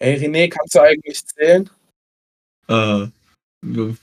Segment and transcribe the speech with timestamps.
[0.00, 1.68] Ey, René, kannst du eigentlich zählen?
[2.68, 3.06] Äh,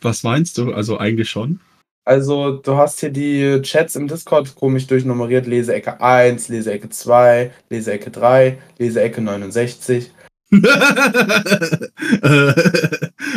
[0.02, 0.72] was meinst du?
[0.74, 1.60] Also eigentlich schon.
[2.06, 5.48] Also, du hast hier die Chats im Discord komisch durchnummeriert.
[5.48, 10.12] Leseecke 1, Leseecke 2, Leseecke 3, Leseecke 69.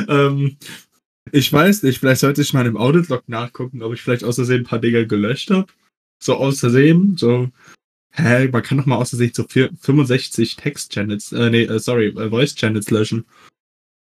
[0.08, 0.56] ähm,
[1.32, 4.60] ich weiß nicht, vielleicht sollte ich mal im Audit-Log nachgucken, ob ich vielleicht aus Versehen
[4.60, 5.66] ein paar Dinge gelöscht habe.
[6.22, 7.48] So aus Versehen, so,
[8.12, 12.30] hä, man kann doch mal aus Versehen so 65 Text-Channels, äh, nee, äh, sorry, äh,
[12.30, 13.24] Voice-Channels löschen.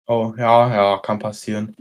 [0.06, 1.76] Oh, ja, ja, kann passieren.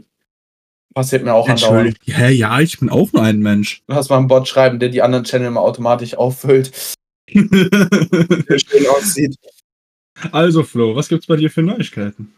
[0.94, 1.96] Passiert mir auch andauernd.
[2.04, 3.82] Hä, ja, ich bin auch nur ein Mensch.
[3.86, 6.96] Du hast mal einen Bot schreiben, der die anderen Channel mal automatisch auffüllt.
[7.32, 9.36] der schön aussieht.
[10.32, 12.34] Also, Flo, was gibt's bei dir für Neuigkeiten?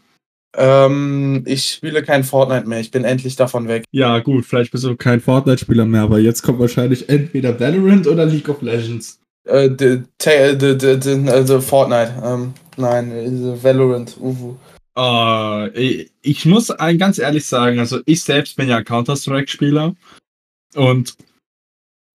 [0.55, 2.79] Ähm, ich spiele kein Fortnite mehr.
[2.79, 3.85] Ich bin endlich davon weg.
[3.91, 8.25] Ja, gut, vielleicht bist du kein Fortnite-Spieler mehr, aber jetzt kommt wahrscheinlich entweder Valorant oder
[8.25, 9.19] League of Legends.
[9.45, 10.55] Äh, de, de,
[10.97, 12.13] de, also Fortnite.
[12.23, 13.11] Ähm, nein,
[13.61, 14.17] Valorant.
[14.19, 14.57] Uhu.
[14.95, 15.69] Uh,
[16.21, 16.67] ich muss
[16.99, 19.95] ganz ehrlich sagen, also ich selbst bin ja Counter-Strike-Spieler
[20.75, 21.15] und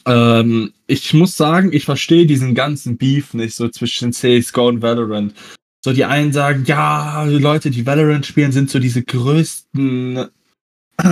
[0.07, 5.35] ähm, ich muss sagen, ich verstehe diesen ganzen Beef nicht so zwischen CSGO und Valorant.
[5.85, 10.29] So die einen sagen, ja, die Leute, die Valorant spielen, sind so diese größten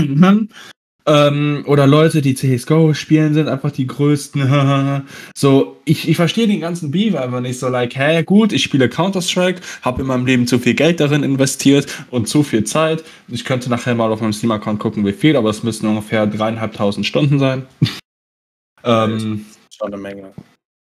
[1.07, 5.05] ähm, oder Leute, die CSGO spielen, sind einfach die größten.
[5.37, 8.89] so, ich, ich verstehe den ganzen Beef einfach nicht so, like, hä, gut, ich spiele
[8.89, 13.05] Counter-Strike, habe in meinem Leben zu viel Geld darin investiert und zu viel Zeit.
[13.29, 17.07] Ich könnte nachher mal auf meinem Steam-Account gucken, wie viel, aber es müssten ungefähr dreieinhalbtausend
[17.07, 17.67] Stunden sein.
[18.85, 20.33] ähm, schon eine Menge.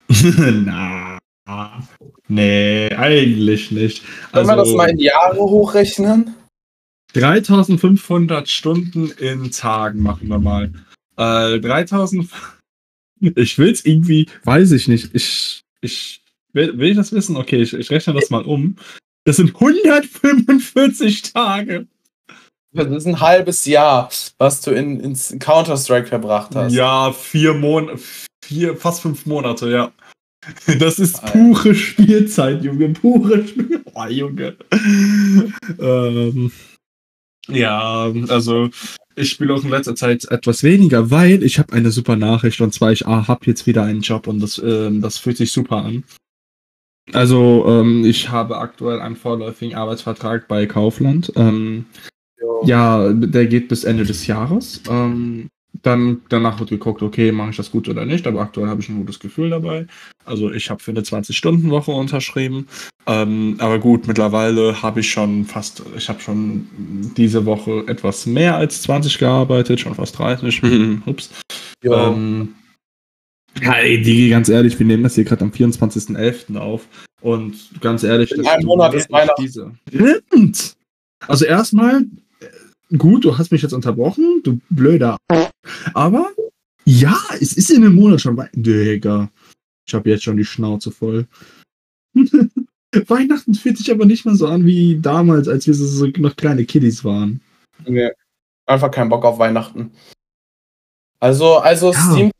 [0.65, 1.17] Na.
[2.27, 4.03] Nee, eigentlich nicht.
[4.31, 6.35] Können wir das also mal in Jahre hochrechnen?
[7.13, 10.71] 3500 Stunden in Tagen machen wir mal.
[11.17, 12.29] Äh, 3000.
[13.35, 15.09] Ich will es irgendwie, weiß ich nicht.
[15.13, 16.21] Ich, ich
[16.53, 17.37] will, will ich das wissen?
[17.37, 18.77] Okay, ich, ich rechne das mal um.
[19.25, 21.87] Das sind 145 Tage.
[22.73, 26.73] Das ist ein halbes Jahr, was du in, in Counter-Strike verbracht hast.
[26.73, 27.99] Ja, vier Monate,
[28.43, 29.91] vier, fast fünf Monate, ja.
[30.79, 32.89] Das ist pure Spielzeit, Junge.
[32.89, 33.81] Pure Spielzeit.
[33.93, 34.55] Oh, Junge.
[35.79, 36.51] ähm,
[37.51, 38.69] ja, also
[39.15, 42.73] ich spiele auch in letzter Zeit etwas weniger, weil ich habe eine super Nachricht und
[42.73, 45.77] zwar ich ah, habe jetzt wieder einen Job und das, ähm, das fühlt sich super
[45.77, 46.03] an.
[47.13, 51.31] Also ähm, ich habe aktuell einen vorläufigen Arbeitsvertrag bei Kaufland.
[51.35, 51.85] Ähm,
[52.63, 54.81] ja, der geht bis Ende des Jahres.
[54.89, 55.49] Ähm,
[55.83, 58.89] dann danach wird geguckt, okay, mache ich das gut oder nicht, aber aktuell habe ich
[58.89, 59.87] ein gutes Gefühl dabei.
[60.25, 62.67] Also ich habe für eine 20-Stunden-Woche unterschrieben.
[63.07, 66.67] Ähm, aber gut, mittlerweile habe ich schon fast, ich habe schon
[67.17, 70.61] diese Woche etwas mehr als 20 gearbeitet, schon fast 30.
[71.05, 71.31] Ups.
[71.83, 72.09] Ja.
[72.09, 72.55] Ähm,
[73.59, 76.57] Hey, Digi, ganz ehrlich, wir nehmen das hier gerade am 24.11.
[76.57, 76.87] auf.
[77.21, 79.41] Und ganz ehrlich, in einem Monat ist Weihnachten.
[79.41, 79.71] Diese.
[81.27, 82.05] Also erstmal,
[82.97, 85.17] gut, du hast mich jetzt unterbrochen, du blöder.
[85.93, 86.31] Aber
[86.85, 88.51] ja, es ist in einem Monat schon weit.
[88.53, 89.29] Digga.
[89.87, 91.27] Ich habe jetzt schon die Schnauze voll.
[93.07, 96.65] Weihnachten fühlt sich aber nicht mehr so an wie damals, als wir so noch kleine
[96.65, 97.41] Kiddies waren.
[97.85, 98.11] Nee,
[98.65, 99.91] einfach keinen Bock auf Weihnachten.
[101.19, 101.99] Also, also ja.
[101.99, 102.31] Steam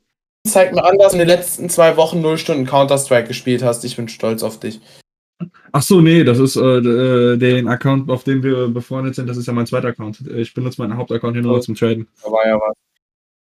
[0.48, 3.86] zeigt mir an, dass du in den letzten zwei Wochen null Stunden Counter-Strike gespielt hast.
[3.86, 4.82] Ich bin stolz auf dich.
[5.74, 9.28] Ach so, nee, das ist äh, äh, den Account, auf dem wir befreundet sind.
[9.28, 10.22] Das ist ja mein zweiter Account.
[10.28, 11.60] Ich benutze meinen Hauptaccount hier nur oh.
[11.60, 12.08] zum Traden.
[12.24, 12.76] Da war ja was.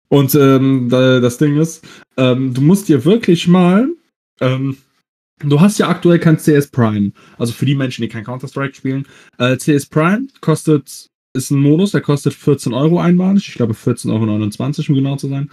[0.10, 1.86] Und ähm, das Ding ist,
[2.16, 3.90] ähm, du musst dir wirklich mal,
[4.40, 4.78] ähm,
[5.40, 7.12] du hast ja aktuell kein CS Prime.
[7.38, 9.06] Also für die Menschen, die kein Counter-Strike spielen.
[9.38, 13.50] Äh, CS Prime kostet, ist ein Modus, der kostet 14 Euro einmalig.
[13.50, 15.52] Ich glaube 14,29 Euro, um genau zu sein.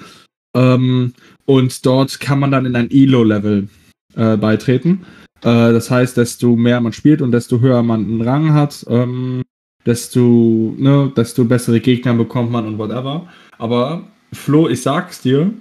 [0.55, 1.15] Ähm,
[1.47, 3.69] und dort kann man dann in ein Elo-Level
[4.15, 5.05] äh, beitreten.
[5.45, 9.43] Äh, das heißt, desto mehr man spielt und desto höher man einen Rang hat, ähm,
[9.87, 13.29] desto, ne, desto bessere Gegner bekommt man und whatever.
[13.59, 15.53] Aber Flo, ich sag's dir,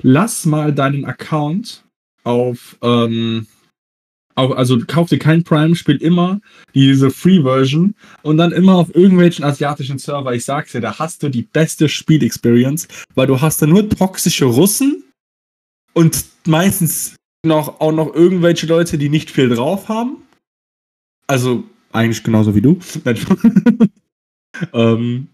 [0.00, 1.84] lass mal deinen Account
[2.22, 3.46] auf, ähm,
[4.36, 6.40] auf also kauf dir kein Prime, spiel immer
[6.72, 10.32] diese Free-Version und dann immer auf irgendwelchen asiatischen Server.
[10.32, 12.86] Ich sag's dir, da hast du die beste Spiel-Experience,
[13.16, 15.02] weil du hast da nur toxische Russen
[15.94, 20.22] und meistens noch, auch noch irgendwelche Leute, die nicht viel drauf haben.
[21.26, 22.78] Also eigentlich genauso wie du.
[24.72, 25.28] ähm,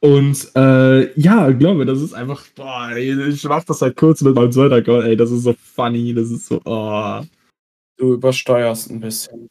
[0.00, 4.50] und äh, ja, glaube, das ist einfach, boah, ich mach das halt kurz mit meinem
[4.50, 7.22] zweiten Account, ey, das ist so funny, das ist so, oh.
[7.98, 9.48] Du übersteuerst ein bisschen.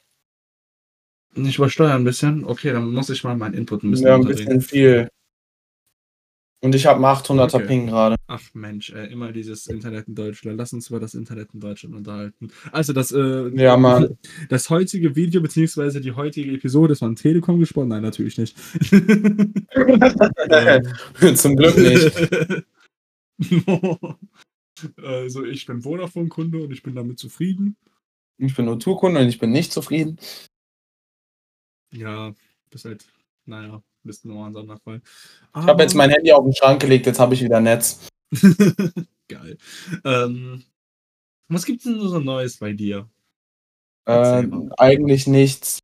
[1.36, 2.44] Nicht übersteuern ein bisschen?
[2.44, 5.08] Okay, dann muss ich mal meinen Input ein bisschen Ja, ein bisschen viel.
[6.64, 7.66] Und ich habe einen 800er Okay.
[7.66, 8.18] Ping gerade.
[8.28, 10.60] Ach Mensch, äh, immer dieses Internet in Deutschland.
[10.60, 12.52] Lass uns über das Internet in Deutschland unterhalten.
[12.72, 14.16] Also das, äh, Ja, Mann.
[14.50, 17.88] das heutige Video beziehungsweise die heutige Episode ist von Telekom gesprochen.
[17.88, 18.56] Nein, natürlich nicht.
[21.36, 22.64] Zum Glück nicht.
[25.04, 27.76] also ich bin Vodafone-Kunde und ich bin damit zufrieden.
[28.38, 30.20] Ich bin O2-Kunde und ich bin nicht zufrieden.
[31.92, 32.36] Ja,
[32.70, 33.04] das halt,
[33.46, 35.02] naja, bist nochmal ein Sonderfall.
[35.56, 38.08] Ich habe jetzt mein Handy auf den Schrank gelegt, jetzt habe ich wieder Netz.
[39.28, 39.58] Geil.
[40.04, 40.64] Ähm,
[41.48, 43.10] was gibt's denn so Neues bei dir?
[44.06, 45.80] Ähm, eigentlich nichts.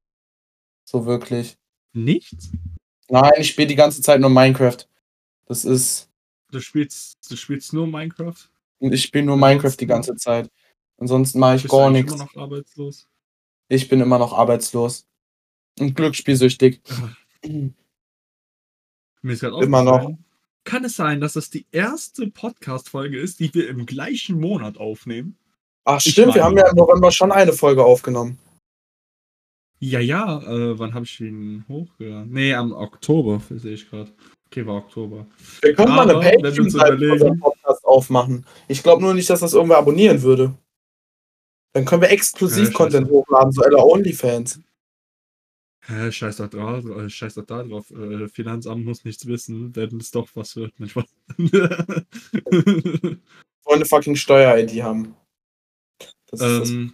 [0.86, 1.58] So wirklich.
[1.94, 2.52] Nichts?
[3.10, 4.78] Nein, ich spiele die ganze Zeit nur Minecraft.
[5.46, 6.10] Das ist.
[6.52, 8.50] Du spielst, du spielst nur Minecraft?
[8.80, 10.50] Ich spiele nur Minecraft die ganze Zeit.
[10.98, 12.14] Ansonsten mache ich Bist gar nichts.
[12.14, 13.08] immer noch arbeitslos?
[13.68, 15.08] Ich bin immer noch arbeitslos.
[15.80, 16.82] Und glücksspielsüchtig.
[19.28, 20.14] Mir ist gerade Immer noch.
[20.64, 25.38] Kann es sein, dass das die erste Podcast-Folge ist, die wir im gleichen Monat aufnehmen?
[25.84, 28.40] Ach stimmt, wir haben ja im November schon eine Folge aufgenommen.
[29.80, 32.32] Ja, ja, äh, wann habe ich den hochgeladen?
[32.32, 34.14] Nee, am Oktober, sehe ich gerade.
[34.46, 35.28] Okay, war Oktober.
[35.62, 38.46] Wir können mal eine Aber, wir uns Patreon-Seite Podcast aufmachen.
[38.70, 40.54] Ich glaube nur nicht, dass das irgendwer abonnieren würde.
[41.74, 44.62] Dann können wir exklusiv Ja, Content hochladen, so Ella Onlyfans.
[45.88, 47.90] Hä, scheiß doch drauf, äh, scheiß doch da drauf.
[47.92, 50.78] Äh, Finanzamt muss nichts wissen, wenn es doch was wird.
[50.80, 51.06] Mensch, was?
[51.38, 53.20] Wollen
[53.68, 55.16] eine fucking Steuer-ID haben.
[56.30, 56.70] Das ist das.
[56.70, 56.94] ähm,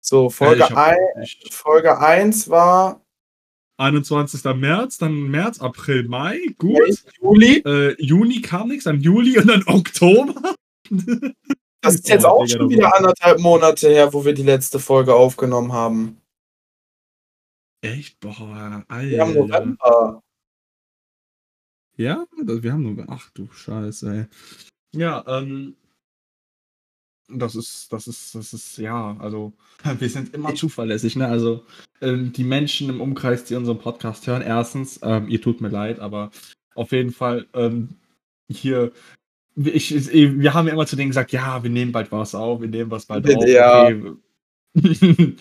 [0.00, 3.02] So, äh, Folge, 1, ich- Folge 1 war
[3.78, 4.42] 21.
[4.54, 7.04] März, dann März, April, Mai, gut.
[7.20, 7.58] Juli.
[7.66, 10.54] Äh, Juni kam nichts, dann Juli und dann Oktober.
[11.82, 14.78] Das ist jetzt Oh, auch Digga, schon wieder anderthalb Monate her, wo wir die letzte
[14.78, 16.16] Folge aufgenommen haben.
[17.80, 18.20] Echt?
[18.20, 19.10] Boah, Alter.
[19.10, 20.22] Wir haben November.
[21.96, 23.04] Ja, wir haben nur.
[23.08, 24.26] Ach du Scheiße, ey.
[24.98, 25.76] Ja, ähm.
[27.28, 29.52] Das ist, das ist, das ist, ja, also,
[29.98, 31.26] wir sind immer zuverlässig, ne?
[31.26, 31.64] Also,
[32.00, 35.98] ähm, die Menschen im Umkreis, die unseren Podcast hören, erstens, ähm, ihr tut mir leid,
[35.98, 36.30] aber
[36.76, 37.96] auf jeden Fall, ähm,
[38.48, 38.92] hier,
[39.56, 42.60] ich, ich, wir haben ja immer zu denen gesagt, ja, wir nehmen bald was auf,
[42.60, 43.48] wir nehmen was bald auf.
[43.48, 43.86] Ja.
[43.88, 44.16] Okay.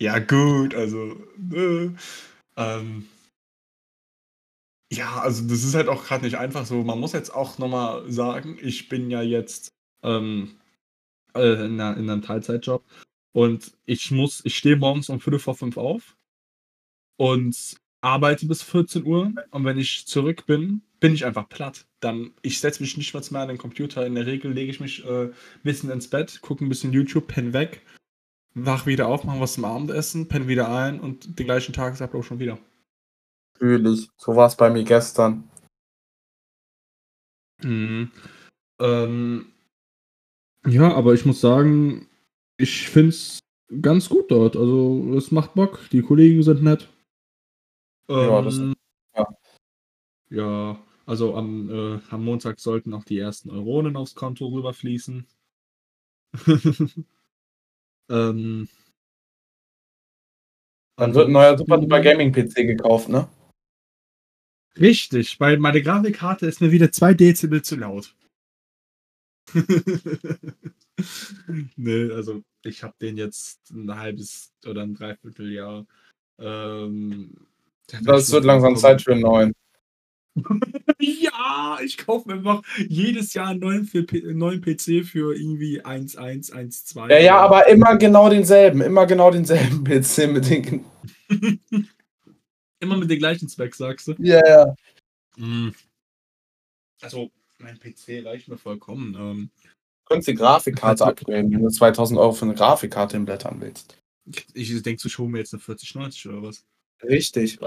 [0.00, 1.16] ja, gut, also,
[1.52, 1.90] äh,
[2.56, 3.08] ähm,
[4.92, 6.82] ja, also das ist halt auch gerade nicht einfach so.
[6.84, 10.56] Man muss jetzt auch nochmal sagen, ich bin ja jetzt ähm,
[11.34, 12.84] äh, in, einer, in einem Teilzeitjob
[13.32, 16.16] und ich muss, ich stehe morgens um Viertel vor fünf auf
[17.16, 21.86] und arbeite bis 14 Uhr und wenn ich zurück bin, bin ich einfach platt.
[22.00, 24.06] Dann, ich setze mich nicht mehr an den Computer.
[24.06, 27.26] In der Regel lege ich mich äh, ein bisschen ins Bett, gucke ein bisschen YouTube,
[27.28, 27.82] penne weg,
[28.54, 32.38] wach wieder auf, mache was zum Abendessen, penne wieder ein und den gleichen Tagesablauf schon
[32.38, 32.58] wieder.
[33.54, 34.08] Natürlich.
[34.16, 35.48] So war es bei mir gestern.
[37.62, 38.10] Mhm.
[38.80, 39.52] Ähm,
[40.66, 42.08] ja, aber ich muss sagen,
[42.56, 43.38] ich finde es
[43.80, 44.56] ganz gut dort.
[44.56, 45.80] Also, es macht Bock.
[45.90, 46.88] Die Kollegen sind nett.
[48.08, 48.74] Ja, das- Ähm,
[49.16, 49.26] ja.
[50.30, 55.26] Ja, also am, äh, am Montag sollten auch die ersten Euronen aufs Konto rüberfließen.
[58.10, 58.68] ähm,
[60.96, 63.28] Dann wird ein neuer super ansonsten- duper Gaming-PC gekauft, ne?
[64.78, 68.14] Richtig, weil meine Grafikkarte ist mir wieder zwei Dezibel zu laut.
[71.76, 75.86] nee, also ich habe den jetzt ein halbes oder ein Dreivierteljahr.
[76.40, 77.34] Ähm,
[78.02, 78.76] Das wird langsam.
[78.76, 79.52] Zeit für einen neuen.
[80.98, 83.88] Ja, ich kaufe mir einfach jedes Jahr einen neuen,
[84.36, 87.10] neuen PC für irgendwie 1.1.1.2.
[87.10, 88.80] Ja, ja, aber immer genau denselben.
[88.80, 90.84] Immer genau denselben PC mit den.
[92.80, 94.14] Immer mit den gleichen Specs, sagst du?
[94.18, 94.74] Ja, ja.
[95.36, 95.74] Mhm.
[97.00, 99.14] Also, mein PC reicht mir vollkommen.
[99.18, 99.50] Ähm,
[100.04, 103.96] Du könntest die Grafikkarte upgraden, wenn du 2000 Euro für eine Grafikkarte hinblättern willst.
[104.52, 106.66] ich denke, du schon mir jetzt eine 4090 oder was?
[107.02, 107.58] Richtig.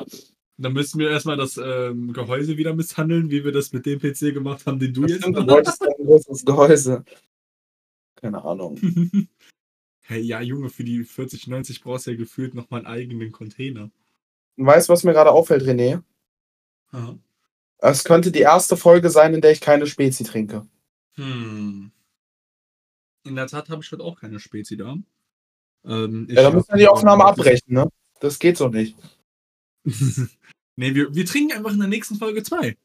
[0.59, 4.33] Dann müssten wir erstmal das ähm, Gehäuse wieder misshandeln, wie wir das mit dem PC
[4.33, 5.49] gemacht haben, den du Das jetzt stimmt, du hast.
[5.49, 7.05] wolltest ein größeres Gehäuse.
[8.15, 8.79] Keine Ahnung.
[10.01, 13.91] hey, ja, Junge, für die 4090 brauchst du ja gefühlt nochmal einen eigenen Container.
[14.55, 16.01] Weißt du, was mir gerade auffällt, René?
[16.91, 17.15] Aha.
[17.79, 20.65] Es könnte die erste Folge sein, in der ich keine Spezi trinke.
[21.13, 21.91] Hm.
[23.25, 24.95] In der Tat habe ich heute auch keine Spezi da.
[25.85, 27.87] Ähm, Ja, dann hab- müssen wir die Aufnahme abbrechen, ne?
[28.19, 28.97] Das geht so nicht.
[30.75, 32.77] nee, wir, wir trinken einfach in der nächsten Folge zwei.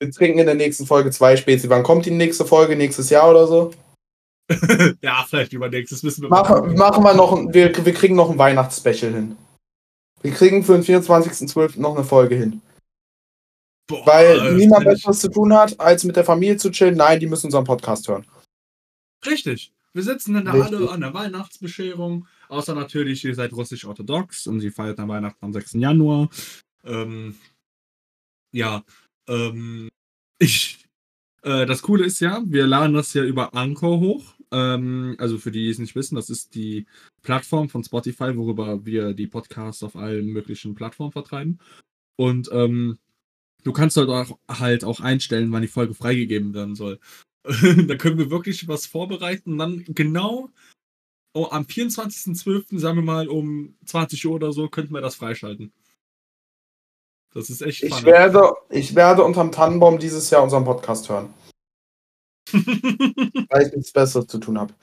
[0.00, 1.68] Wir trinken in der nächsten Folge zwei Spezi.
[1.68, 2.76] Wann kommt die nächste Folge?
[2.76, 3.72] Nächstes Jahr oder so?
[5.02, 8.38] ja, vielleicht übernächstes wissen wir Machen, machen wir noch, ein- wir, wir kriegen noch ein
[8.38, 9.36] Weihnachtsspecial hin.
[10.22, 11.78] Wir kriegen für den 24.12.
[11.78, 12.62] noch eine Folge hin.
[13.88, 16.96] Boah, Weil niemand etwas zu tun hat, als mit der Familie zu chillen.
[16.96, 18.26] Nein, die müssen unseren Podcast hören.
[19.26, 19.72] Richtig.
[19.94, 22.26] Wir sitzen dann da alle an der Weihnachtsbescherung.
[22.48, 25.74] Außer natürlich, ihr seid russisch-orthodox und sie feiert dann Weihnachten am 6.
[25.74, 26.30] Januar.
[26.84, 27.36] Ähm,
[28.52, 28.82] ja,
[29.28, 29.88] ähm,
[30.38, 30.86] ich,
[31.42, 34.34] äh, das Coole ist ja, wir laden das ja über Anchor hoch.
[34.50, 36.86] Ähm, also für die, die es nicht wissen, das ist die
[37.22, 41.58] Plattform von Spotify, worüber wir die Podcasts auf allen möglichen Plattformen vertreiben.
[42.16, 42.98] Und ähm,
[43.64, 46.98] du kannst halt auch, halt auch einstellen, wann die Folge freigegeben werden soll.
[47.44, 50.50] da können wir wirklich was vorbereiten und dann genau
[51.34, 55.72] oh, am 24.12., sagen wir mal um 20 Uhr oder so, könnten wir das freischalten.
[57.34, 61.32] Das ist echt ich werde, ich werde unterm Tannenbaum dieses Jahr unseren Podcast hören.
[62.52, 64.74] weil ich nichts Besseres zu tun habe.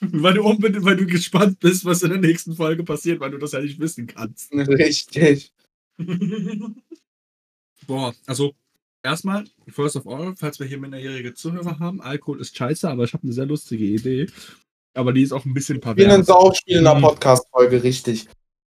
[0.00, 3.38] Weil du unbedingt, weil du gespannt bist, was in der nächsten Folge passiert, weil du
[3.38, 4.52] das ja nicht wissen kannst.
[4.52, 5.52] Richtig.
[7.86, 8.52] Boah, also
[9.02, 13.12] erstmal, first of all, falls wir hier minderjährige Zuhörer haben, Alkohol ist scheiße, aber ich
[13.12, 14.26] habe eine sehr lustige Idee.
[14.94, 15.98] Aber die ist auch ein bisschen pervers.
[15.98, 18.28] Wir nennen Saufspiel in der Podcast-Folge, richtig.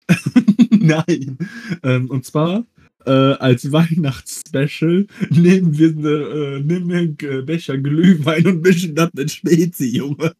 [0.70, 1.38] Nein.
[1.82, 2.64] Ähm, und zwar
[3.06, 9.10] äh, als Weihnachtsspecial nehmen wir, eine, äh, nehmen wir einen Becher Glühwein und mischen das
[9.14, 10.34] mit Spezi, Junge.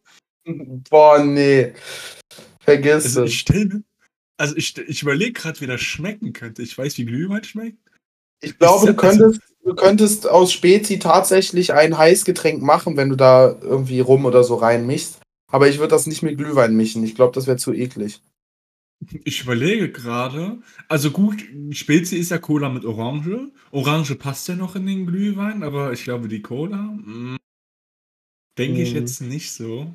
[0.89, 1.73] Boah, nee.
[2.59, 3.31] Vergiss also, es.
[3.31, 3.45] Ich
[4.37, 6.61] also ich, ich überlege gerade, wie das schmecken könnte.
[6.61, 7.77] Ich weiß, wie Glühwein schmeckt.
[8.41, 13.55] Ich glaube, du könntest, du könntest aus Spezi tatsächlich ein Heißgetränk machen, wenn du da
[13.61, 15.19] irgendwie rum oder so reinmischst.
[15.53, 17.03] Aber ich würde das nicht mit Glühwein mischen.
[17.03, 18.23] Ich glaube, das wäre zu eklig.
[19.23, 20.63] Ich überlege gerade.
[20.87, 23.51] Also gut, Spezi ist ja Cola mit Orange.
[23.69, 26.79] Orange passt ja noch in den Glühwein, aber ich glaube, die Cola.
[26.79, 27.37] Hm,
[28.57, 28.95] denke ich mhm.
[28.95, 29.93] jetzt nicht so.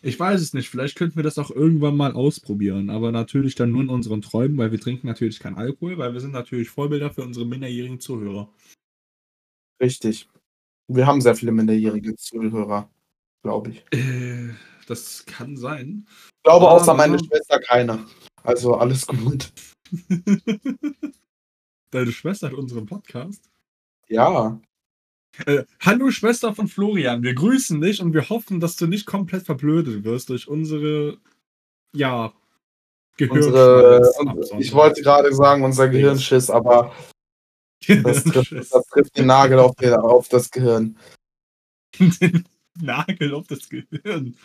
[0.00, 0.70] Ich weiß es nicht.
[0.70, 2.88] Vielleicht könnten wir das auch irgendwann mal ausprobieren.
[2.88, 6.20] Aber natürlich dann nur in unseren Träumen, weil wir trinken natürlich keinen Alkohol, weil wir
[6.20, 8.50] sind natürlich Vorbilder für unsere minderjährigen Zuhörer.
[9.78, 10.26] Richtig.
[10.86, 12.90] Wir haben sehr viele minderjährige Zuhörer,
[13.42, 13.84] glaube ich.
[13.92, 14.54] Äh,
[14.86, 16.06] das kann sein.
[16.08, 18.06] Ich glaube, außer meine Schwester keiner.
[18.42, 19.52] Also alles gut.
[21.90, 23.50] Deine Schwester hat unseren Podcast?
[24.08, 24.60] Ja.
[25.46, 29.44] Äh, hallo Schwester von Florian, wir grüßen dich und wir hoffen, dass du nicht komplett
[29.44, 31.18] verblödet wirst durch unsere,
[31.94, 32.32] ja,
[33.18, 34.52] Gehirnschiss.
[34.58, 36.94] ich wollte gerade sagen, unser Gehirnschiss, aber
[38.02, 40.98] das trifft, das trifft den Nagel auf, auf das Gehirn.
[42.82, 44.36] Nagel auf das Gehirn.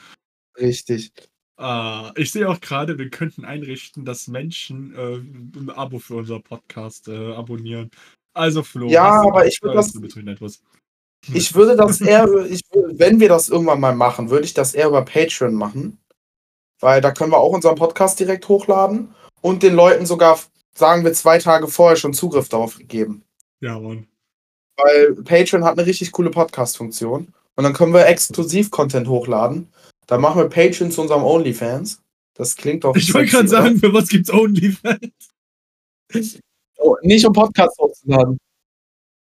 [0.59, 1.11] Richtig.
[1.59, 5.17] Uh, ich sehe auch gerade, wir könnten einrichten, dass Menschen äh,
[5.59, 7.91] ein Abo für unser Podcast äh, abonnieren.
[8.33, 8.89] Also Flo.
[8.89, 9.93] Ja, aber ich würde das.
[11.31, 14.87] Ich würde das eher, ich, wenn wir das irgendwann mal machen, würde ich das eher
[14.87, 15.99] über Patreon machen.
[16.81, 20.37] Weil da können wir auch unseren Podcast direkt hochladen und den Leuten sogar,
[20.73, 23.23] sagen wir, zwei Tage vorher schon Zugriff darauf geben.
[23.61, 24.07] Ja, Mann.
[24.75, 27.33] Weil Patreon hat eine richtig coole Podcast-Funktion.
[27.55, 29.71] Und dann können wir exklusiv Content hochladen.
[30.07, 32.01] Dann machen wir Patreon zu unserem OnlyFans.
[32.35, 32.95] Das klingt doch.
[32.95, 34.99] Ich wollte gerade sagen, für was gibt's OnlyFans?
[36.77, 38.37] Oh, nicht um Podcasts hochzuladen.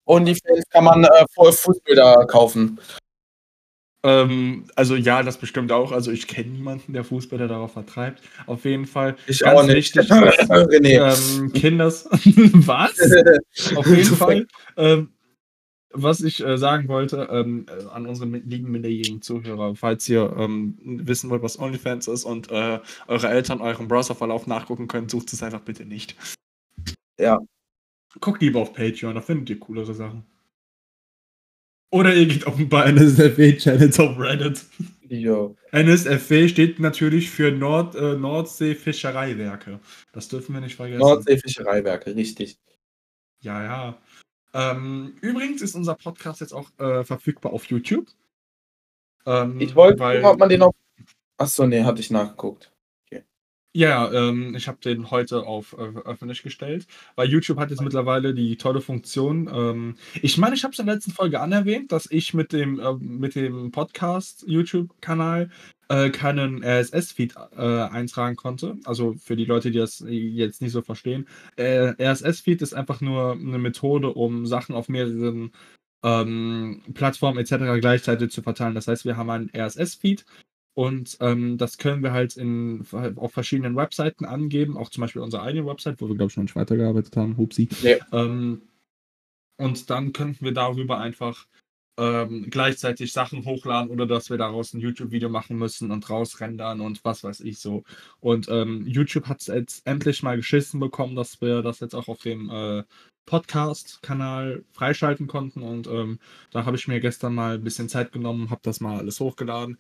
[0.06, 2.80] OnlyFans kann man äh, Fußbilder kaufen.
[4.04, 5.92] Ähm, also ja, das bestimmt auch.
[5.92, 8.22] Also ich kenne niemanden, der Fußbilder darauf vertreibt.
[8.46, 9.16] Auf jeden Fall.
[9.28, 9.96] Ich ganz auch nicht.
[9.96, 10.10] Wichtig,
[10.84, 12.06] ähm, Kinders.
[12.12, 12.92] was?
[13.76, 14.48] Auf jeden Fall.
[14.78, 15.10] Ähm,
[15.92, 20.78] was ich äh, sagen wollte ähm, äh, an unsere lieben minderjährigen Zuhörer, falls ihr ähm,
[20.82, 25.44] wissen wollt, was OnlyFans ist und äh, eure Eltern euren Browserverlauf nachgucken können, sucht es
[25.44, 26.16] einfach bitte nicht.
[27.18, 27.40] Ja.
[28.20, 30.26] Guckt lieber auf Patreon, da findet ihr coolere Sachen.
[31.92, 34.64] Oder ihr geht auf ein paar NSFW-Channels auf Reddit.
[35.10, 35.56] Jo.
[35.72, 39.80] NSFW steht natürlich für Nord, äh, Nordsee-Fischereiwerke.
[40.12, 41.00] Das dürfen wir nicht vergessen.
[41.00, 42.60] Nordsee-Fischereiwerke, richtig.
[43.42, 43.98] Ja, ja.
[44.54, 48.08] Ähm, übrigens ist unser Podcast jetzt auch äh, verfügbar auf YouTube.
[49.26, 50.76] Ähm, ich wollte, weil, ob man den auf.
[51.38, 52.72] Achso, nee, hatte ich nachgeguckt.
[53.80, 58.34] Ja, ähm, ich habe den heute auf äh, öffentlich gestellt, weil YouTube hat jetzt mittlerweile
[58.34, 59.50] die tolle Funktion.
[59.50, 62.78] Ähm, ich meine, ich habe es in der letzten Folge anerwähnt, dass ich mit dem,
[62.78, 65.50] äh, mit dem Podcast YouTube-Kanal
[65.88, 68.76] äh, keinen RSS-Feed äh, eintragen konnte.
[68.84, 71.26] Also für die Leute, die das jetzt nicht so verstehen.
[71.56, 75.54] Äh, RSS-Feed ist einfach nur eine Methode, um Sachen auf mehreren
[76.04, 77.80] ähm, Plattformen etc.
[77.80, 78.76] gleichzeitig zu verteilen.
[78.76, 80.26] Das heißt, wir haben einen RSS-Feed
[80.80, 85.44] und ähm, das können wir halt in, auf verschiedenen Webseiten angeben, auch zum Beispiel unsere
[85.44, 87.68] eigene Website, wo wir, glaube ich, noch nicht weitergearbeitet haben, Hupsi.
[87.82, 87.98] Ja.
[88.14, 88.62] Ähm,
[89.58, 91.48] und dann könnten wir darüber einfach
[91.98, 97.04] ähm, gleichzeitig Sachen hochladen oder dass wir daraus ein YouTube-Video machen müssen und rausrendern und
[97.04, 97.84] was weiß ich so.
[98.22, 102.08] Und ähm, YouTube hat es jetzt endlich mal geschissen bekommen, dass wir das jetzt auch
[102.08, 102.84] auf dem äh,
[103.26, 106.20] Podcast-Kanal freischalten konnten und ähm,
[106.52, 109.78] da habe ich mir gestern mal ein bisschen Zeit genommen, habe das mal alles hochgeladen.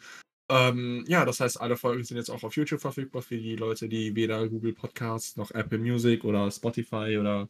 [0.51, 3.87] Ähm, ja, das heißt, alle Folgen sind jetzt auch auf YouTube verfügbar für die Leute,
[3.87, 7.47] die weder Google Podcasts noch Apple Music oder Spotify oder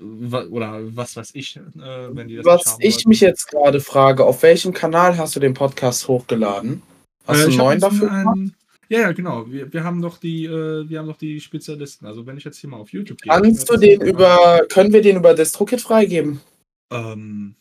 [0.00, 3.08] oder was weiß ich, äh, wenn die das Was ich wollten.
[3.10, 6.82] mich jetzt gerade frage, auf welchem Kanal hast du den Podcast hochgeladen?
[7.26, 8.10] Hast äh, du einen neuen dafür?
[8.10, 8.54] Einen,
[8.88, 9.44] ja, ja, genau.
[9.50, 12.06] Wir, wir haben doch die, äh, wir haben doch die Spezialisten.
[12.06, 13.30] Also wenn ich jetzt hier mal auf YouTube gehe.
[13.30, 16.40] Kannst du den über, können wir den über DistroKit freigeben?
[16.90, 17.54] Ähm,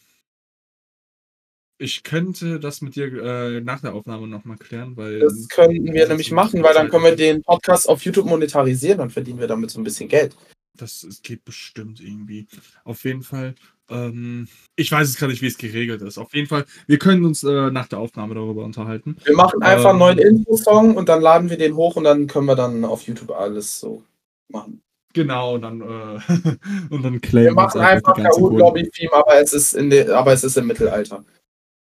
[1.80, 5.20] ich könnte das mit dir äh, nach der Aufnahme nochmal klären, weil.
[5.20, 9.12] Das könnten wir nämlich machen, weil dann können wir den Podcast auf YouTube monetarisieren und
[9.12, 10.36] verdienen wir damit so ein bisschen Geld.
[10.78, 12.48] Das, geht bestimmt irgendwie.
[12.84, 13.56] Auf jeden Fall.
[13.90, 16.18] Ähm, ich weiß es gerade nicht, wie es geregelt ist.
[16.18, 19.18] Auf jeden Fall, wir können uns äh, nach der Aufnahme darüber unterhalten.
[19.24, 22.28] Wir machen einfach ähm, einen neuen Infosong und dann laden wir den hoch und dann
[22.28, 24.04] können wir dann auf YouTube alles so
[24.50, 24.82] machen.
[25.14, 26.20] Genau, und dann, äh,
[26.94, 30.34] und dann claimen wir machen einfach Kahoot Lobby Theme, aber es ist in de, aber
[30.34, 31.24] es ist im Mittelalter.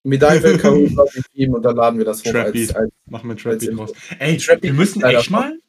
[0.04, 3.60] Medieval Kahoot Lobby Theme und dann laden wir das hoch als, als, Machen wir Trap
[3.60, 3.92] Beat raus.
[4.20, 5.60] Ey, Trap wir müssen echt mal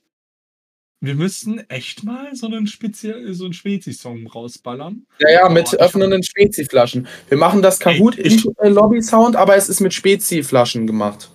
[1.02, 5.06] wir müssen echt mal so einen speziell so einen Spezi-Song rausballern.
[5.18, 7.08] Ja, ja, mit oh, öffnenden Spezi-Flaschen.
[7.28, 11.30] Wir machen das Kahoot Ey, ich, in Lobby Sound, aber es ist mit Spezi-Flaschen gemacht.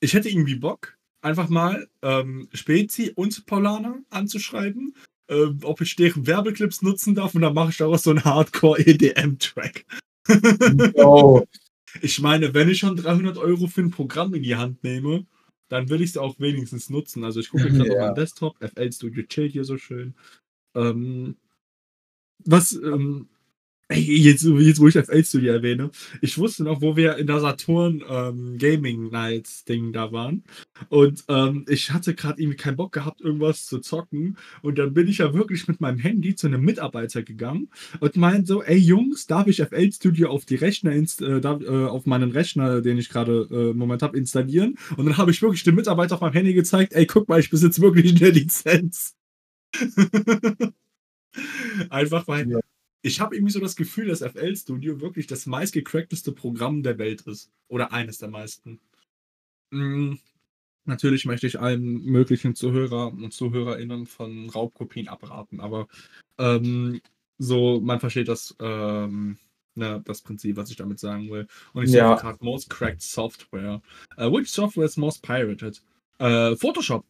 [0.00, 4.94] Ich hätte irgendwie Bock, einfach mal ähm, Spezi und Paulana anzuschreiben,
[5.28, 9.84] äh, ob ich deren Werbeclips nutzen darf und dann mache ich daraus so einen Hardcore-EDM-Track.
[10.94, 11.42] oh.
[12.00, 15.26] Ich meine, wenn ich schon 300 Euro für ein Programm in die Hand nehme,
[15.68, 17.24] dann will ich es auch wenigstens nutzen.
[17.24, 17.94] Also ich gucke gerade ja.
[17.94, 20.14] auf meinem Desktop, FL Studio chillt hier so schön.
[20.74, 21.36] Ähm,
[22.44, 23.28] was, ähm,
[23.96, 28.02] Jetzt, jetzt, wo ich FL Studio erwähne, ich wusste noch, wo wir in der Saturn
[28.08, 30.44] ähm, Gaming Nights Ding da waren.
[30.88, 34.36] Und ähm, ich hatte gerade irgendwie keinen Bock gehabt, irgendwas zu zocken.
[34.62, 37.68] Und dann bin ich ja wirklich mit meinem Handy zu einem Mitarbeiter gegangen
[38.00, 41.68] und meinte so: Ey Jungs, darf ich FL Studio auf die Rechner, äh, darf, äh,
[41.86, 44.76] auf meinen Rechner, den ich gerade äh, im Moment habe, installieren?
[44.96, 47.50] Und dann habe ich wirklich dem Mitarbeiter auf meinem Handy gezeigt: Ey, guck mal, ich
[47.50, 49.14] besitze wirklich eine Lizenz.
[51.90, 52.50] Einfach weil.
[52.50, 52.60] Ja
[53.04, 57.20] ich habe irgendwie so das Gefühl, dass FL Studio wirklich das meistgecrackteste Programm der Welt
[57.22, 57.50] ist.
[57.68, 58.80] Oder eines der meisten.
[59.70, 60.18] Mhm.
[60.86, 65.88] Natürlich möchte ich allen möglichen Zuhörer und ZuhörerInnen von Raubkopien abraten, aber
[66.38, 67.00] ähm,
[67.38, 69.38] so, man versteht das, ähm,
[69.74, 71.46] ne, das Prinzip, was ich damit sagen will.
[71.72, 72.14] Und ich ja.
[72.14, 73.82] gerade most cracked software.
[74.18, 75.82] Uh, which software is most pirated?
[76.20, 77.04] Uh, Photoshop.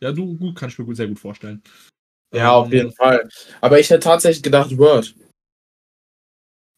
[0.00, 1.62] Ja, du, gut, kann ich mir sehr gut vorstellen.
[2.34, 3.28] Ja, auf jeden ähm, Fall.
[3.60, 5.14] Aber ich hätte tatsächlich gedacht Word.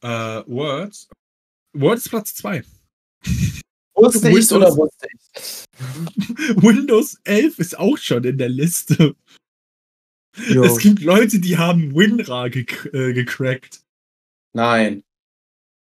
[0.03, 1.09] Äh, Word.
[1.73, 2.62] Word ist Platz 2.
[3.95, 5.64] Wusste ich oder wusste ich?
[6.62, 9.16] Windows 11 ist auch schon in der Liste.
[10.49, 10.64] Jo.
[10.64, 13.81] Es gibt Leute, die haben WinRAR gec äh, gecrackt.
[14.53, 15.03] Nein.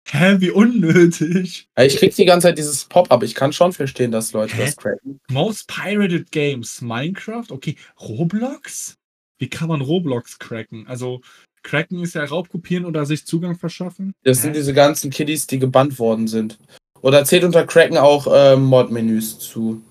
[0.10, 1.70] Hä, wie unnötig.
[1.78, 3.24] Ich krieg die ganze Zeit dieses Pop-up.
[3.24, 4.66] Ich kann schon verstehen, dass Leute Hä?
[4.66, 5.22] das cracken.
[5.30, 6.82] Most Pirated Games.
[6.82, 7.50] Minecraft?
[7.50, 7.78] Okay.
[8.00, 8.98] Roblox?
[9.42, 10.86] Wie kann man Roblox cracken?
[10.88, 11.22] Also,
[11.64, 14.14] cracken ist ja Raubkopieren oder sich Zugang verschaffen.
[14.24, 16.60] Das sind diese ganzen Kiddies, die gebannt worden sind.
[17.02, 19.84] Oder zählt unter Cracken auch äh, Mod-Menüs zu?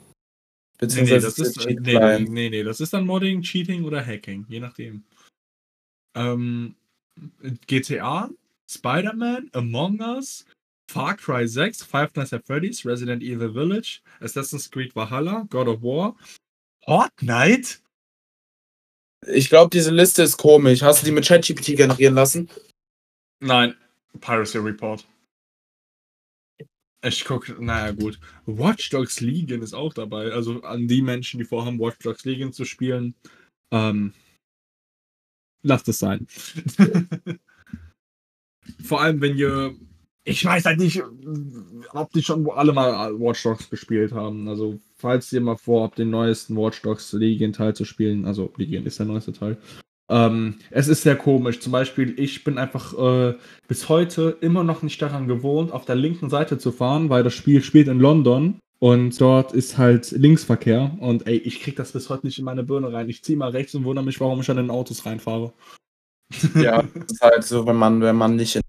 [0.79, 4.07] Beziehungsweise nee, nee, das ist, äh, nee, nee, nee, das ist dann Modding, Cheating oder
[4.07, 5.03] Hacking, je nachdem.
[6.15, 6.77] Ähm,
[7.67, 8.31] GTA,
[8.71, 10.45] Spider-Man, Among Us,
[10.89, 15.83] Far Cry 6, Five Nights at Freddy's, Resident Evil Village, Assassin's Creed Valhalla, God of
[15.83, 16.15] War,
[16.87, 17.81] Fortnite,
[19.27, 20.83] ich glaube, diese Liste ist komisch.
[20.83, 22.49] Hast du die mit ChatGPT generieren lassen?
[23.41, 23.75] Nein.
[24.21, 25.07] Piracy Report.
[27.03, 28.19] Ich gucke, naja, gut.
[28.45, 30.33] Watch Dogs Legion ist auch dabei.
[30.33, 33.15] Also an die Menschen, die vorhaben, Watch Dogs Legion zu spielen.
[33.73, 34.13] Ähm,
[35.63, 36.27] lasst es sein.
[38.85, 39.75] Vor allem, wenn ihr.
[40.31, 41.03] Ich weiß halt nicht,
[41.93, 44.49] ob die schon alle mal Watch Dogs gespielt haben.
[44.49, 48.87] Also falls ihr mal vorhabt, den neuesten Watch Dogs Legion Teil zu spielen, also Legion
[48.87, 49.59] ist der neueste Teil,
[50.09, 51.61] ähm, es ist sehr komisch.
[51.61, 53.35] Zum Beispiel, ich bin einfach äh,
[53.69, 57.35] bis heute immer noch nicht daran gewohnt, auf der linken Seite zu fahren, weil das
[57.35, 60.97] Spiel spielt in London und dort ist halt Linksverkehr.
[61.01, 63.09] Und ey, ich krieg das bis heute nicht in meine Birne rein.
[63.09, 65.53] Ich zieh mal rechts und wundere mich, warum ich an den Autos reinfahre.
[66.55, 68.63] Ja, das ist halt so, wenn man, wenn man nicht in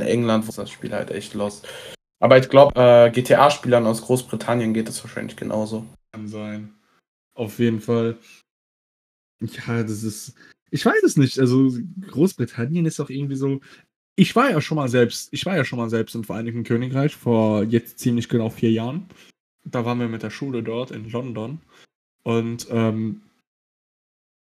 [0.00, 1.62] England, wo ist das Spiel halt echt los.
[2.20, 5.84] Aber ich glaube, äh, GTA-Spielern aus Großbritannien geht es wahrscheinlich genauso.
[6.12, 6.72] Kann sein.
[7.34, 8.16] Auf jeden Fall.
[9.40, 10.34] Ja, das ist.
[10.70, 11.38] Ich weiß es nicht.
[11.38, 11.72] Also
[12.08, 13.60] Großbritannien ist doch irgendwie so.
[14.14, 17.16] Ich war ja schon mal selbst, ich war ja schon mal selbst im Vereinigten Königreich
[17.16, 19.08] vor jetzt ziemlich genau vier Jahren.
[19.64, 21.60] Da waren wir mit der Schule dort in London.
[22.22, 23.22] Und ähm,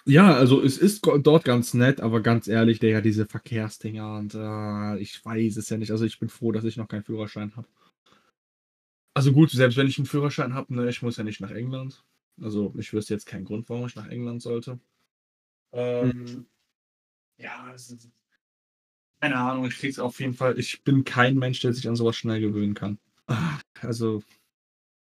[0.08, 4.98] Ja, also es ist dort ganz nett, aber ganz ehrlich, Digga, diese Verkehrsdinger und äh,
[5.00, 5.92] ich weiß es ja nicht.
[5.92, 7.68] Also ich bin froh, dass ich noch keinen Führerschein habe.
[9.14, 12.04] Also gut, selbst wenn ich einen Führerschein habe, ne, ich muss ja nicht nach England.
[12.40, 14.80] Also ich wüsste jetzt keinen Grund, warum ich nach England sollte.
[15.74, 16.48] Ähm, Mhm.
[17.38, 18.12] ja, es ist,
[19.22, 20.58] keine Ahnung, ich krieg's auf jeden Fall.
[20.60, 23.00] Ich bin kein Mensch, der sich an sowas schnell gewöhnen kann.
[23.28, 24.24] Ah, Also,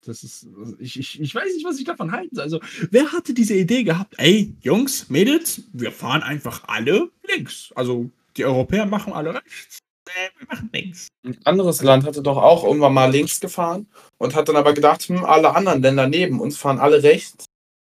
[0.04, 0.46] das ist,
[0.78, 2.44] ich, ich, ich weiß nicht, was ich davon halten soll.
[2.44, 4.14] Also, wer hatte diese Idee gehabt?
[4.18, 7.72] Ey, Jungs, Mädels, wir fahren einfach alle links.
[7.74, 9.78] Also, die Europäer machen alle rechts.
[10.06, 11.08] Wir machen links.
[11.24, 13.86] Ein anderes Land hatte doch auch irgendwann mal links gefahren
[14.18, 17.46] und hat dann aber gedacht, hm, alle anderen Länder neben uns fahren alle rechts.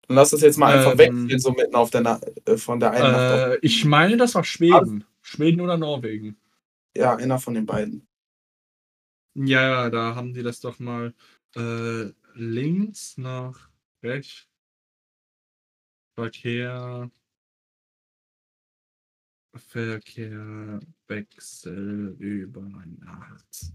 [0.08, 2.80] Dann lass das jetzt mal einfach Ähm, weggehen, so mitten auf der Na äh, von
[2.80, 3.52] der einen.
[3.52, 5.04] Äh, ich meine, das war Schweden.
[5.20, 6.36] Schweden oder Norwegen.
[6.96, 8.06] Ja, einer von den beiden.
[9.34, 11.12] Ja, ja, da haben die das doch mal
[11.56, 13.68] äh, links nach
[14.02, 14.46] rechts.
[16.14, 17.10] Verkehr.
[19.54, 23.72] Verkehr, Wechsel über Nacht.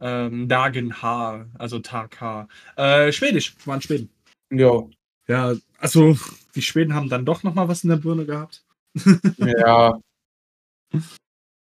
[0.00, 2.48] Ähm, Dagen H, also Tag H.
[2.76, 4.10] Äh, Schwedisch, waren Schweden.
[4.50, 4.90] Jo.
[5.26, 6.16] Ja, also
[6.54, 8.64] die Schweden haben dann doch noch mal was in der Birne gehabt.
[9.38, 10.00] Ja.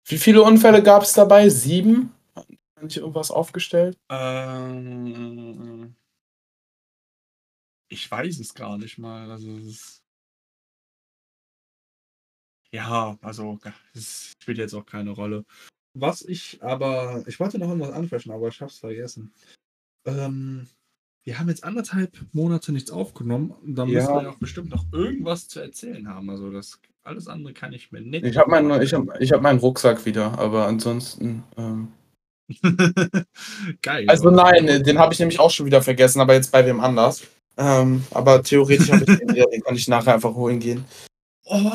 [0.06, 1.48] Wie viele Unfälle gab es dabei?
[1.48, 2.12] Sieben?
[2.84, 3.98] Nicht irgendwas aufgestellt?
[4.10, 5.94] Ähm,
[7.90, 9.30] ich weiß es gar nicht mal.
[9.30, 10.00] Also es ist
[12.72, 13.58] ja, also
[13.94, 15.46] es spielt jetzt auch keine Rolle.
[15.96, 19.32] Was ich aber, ich wollte noch irgendwas ansprechen, aber ich hab's vergessen.
[20.04, 20.68] Ähm,
[21.24, 23.54] wir haben jetzt anderthalb Monate nichts aufgenommen.
[23.64, 24.00] Da Ja.
[24.00, 26.28] müssen wir ja auch bestimmt noch irgendwas zu erzählen haben.
[26.28, 28.26] Also das alles andere kann ich mir nicht.
[28.26, 31.44] Ich habe meinen ich hab, ich hab meinen Rucksack wieder, aber ansonsten.
[31.56, 31.92] Ähm,
[33.82, 34.04] Geil.
[34.08, 37.22] also nein, den habe ich nämlich auch schon wieder vergessen, aber jetzt bei wem anders.
[37.56, 40.84] Ähm, aber theoretisch habe ich den den kann ich nachher einfach holen gehen.
[41.44, 41.70] Oh,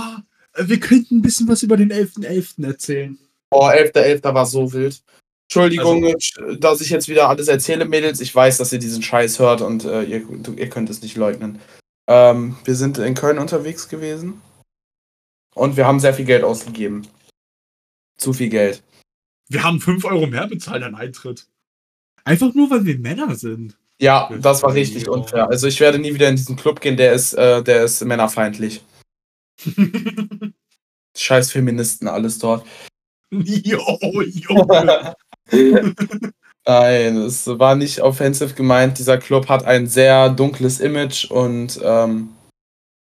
[0.58, 2.66] wir könnten ein bisschen was über den 11.11.
[2.66, 3.18] erzählen.
[3.52, 4.34] Oh, 11.11.
[4.34, 5.02] war so wild.
[5.48, 8.22] Entschuldigung, Also- dass ich jetzt wieder alles erzähle, Mädels.
[8.22, 10.24] Ich weiß, dass ihr diesen Scheiß hört und äh, ihr,
[10.58, 11.60] ihr könnt es nicht leugnen.
[12.08, 14.42] Ähm, wir sind in Köln unterwegs gewesen
[15.56, 17.08] und wir haben sehr viel Geld ausgegeben.
[18.18, 18.84] Zu viel Geld.
[19.50, 21.48] Wir haben 5 Euro mehr bezahlt an Eintritt.
[22.24, 23.78] Einfach nur, weil wir Männer sind.
[24.00, 25.12] Ja, das war richtig Ja.
[25.12, 25.50] unfair.
[25.50, 28.82] Also ich werde nie wieder in diesen Club gehen, der ist, äh, der ist männerfeindlich.
[31.18, 32.66] Scheiß Feministen, alles dort.
[33.32, 35.16] jo, Junge.
[36.66, 39.00] Nein, es war nicht offensiv gemeint.
[39.00, 42.30] Dieser Club hat ein sehr dunkles Image und ähm,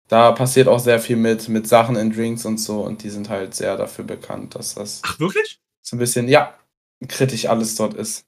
[0.09, 3.29] da passiert auch sehr viel mit, mit Sachen in Drinks und so und die sind
[3.31, 5.59] halt sehr dafür bekannt, dass das Ach, wirklich?
[5.87, 6.59] So ein bisschen, ja,
[7.07, 8.27] kritisch alles dort ist.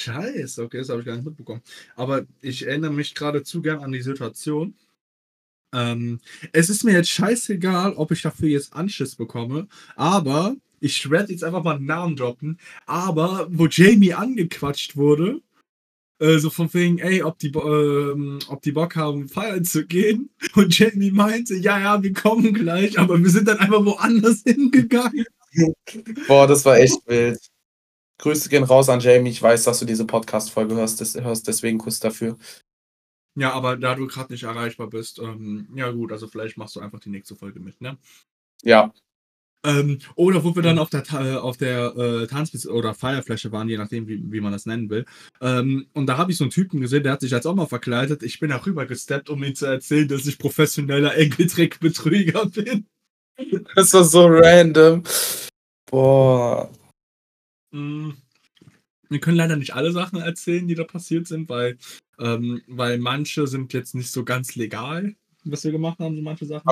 [0.00, 1.62] Scheiße, okay, das habe ich gar nicht mitbekommen.
[1.96, 4.74] Aber ich erinnere mich gerade zu gern an die Situation.
[5.74, 6.20] Ähm,
[6.52, 11.42] es ist mir jetzt scheißegal, ob ich dafür jetzt Anschiss bekomme, aber ich werde jetzt
[11.42, 12.58] einfach mal einen Namen droppen.
[12.84, 15.40] Aber wo Jamie angequatscht wurde,
[16.18, 20.30] äh, so von wegen, ey, ob die, ähm, ob die Bock haben, feiern zu gehen.
[20.54, 25.26] Und Jamie meinte, ja, ja, wir kommen gleich, aber wir sind dann einfach woanders hingegangen.
[26.26, 27.38] Boah, das war echt wild.
[28.18, 29.30] Grüße gehen raus an Jamie.
[29.30, 32.38] Ich weiß, dass du diese Podcast-Folge hörst, des, hörst, deswegen Kuss dafür.
[33.38, 36.80] Ja, aber da du gerade nicht erreichbar bist, ähm, ja gut, also vielleicht machst du
[36.80, 37.98] einfach die nächste Folge mit, ne?
[38.62, 38.92] Ja,
[39.64, 43.68] Ähm, oder wo wir dann auf der, Ta- auf der äh, Tanz- oder Feierfläche waren,
[43.68, 45.04] je nachdem, wie, wie man das nennen will.
[45.40, 48.22] Ähm, und da habe ich so einen Typen gesehen, der hat sich als Oma verkleidet.
[48.22, 52.86] Ich bin da rüber gesteppt, um ihm zu erzählen, dass ich professioneller Enkeltrickbetrüger bin.
[53.74, 55.02] Das war so random.
[55.90, 56.70] Boah.
[57.70, 58.10] Mm.
[59.08, 61.78] Wir können leider nicht alle Sachen erzählen, die da passiert sind, weil,
[62.18, 66.46] ähm, weil manche sind jetzt nicht so ganz legal, was wir gemacht haben, so manche
[66.46, 66.70] Sachen.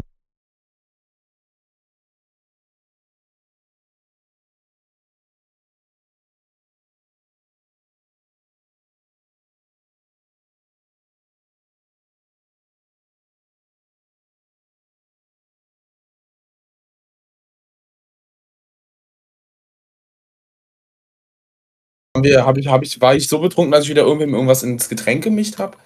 [22.25, 24.89] Wir, hab ich, hab ich, war ich so betrunken, dass ich wieder irgendwem irgendwas ins
[24.89, 25.77] Getränk gemischt habe?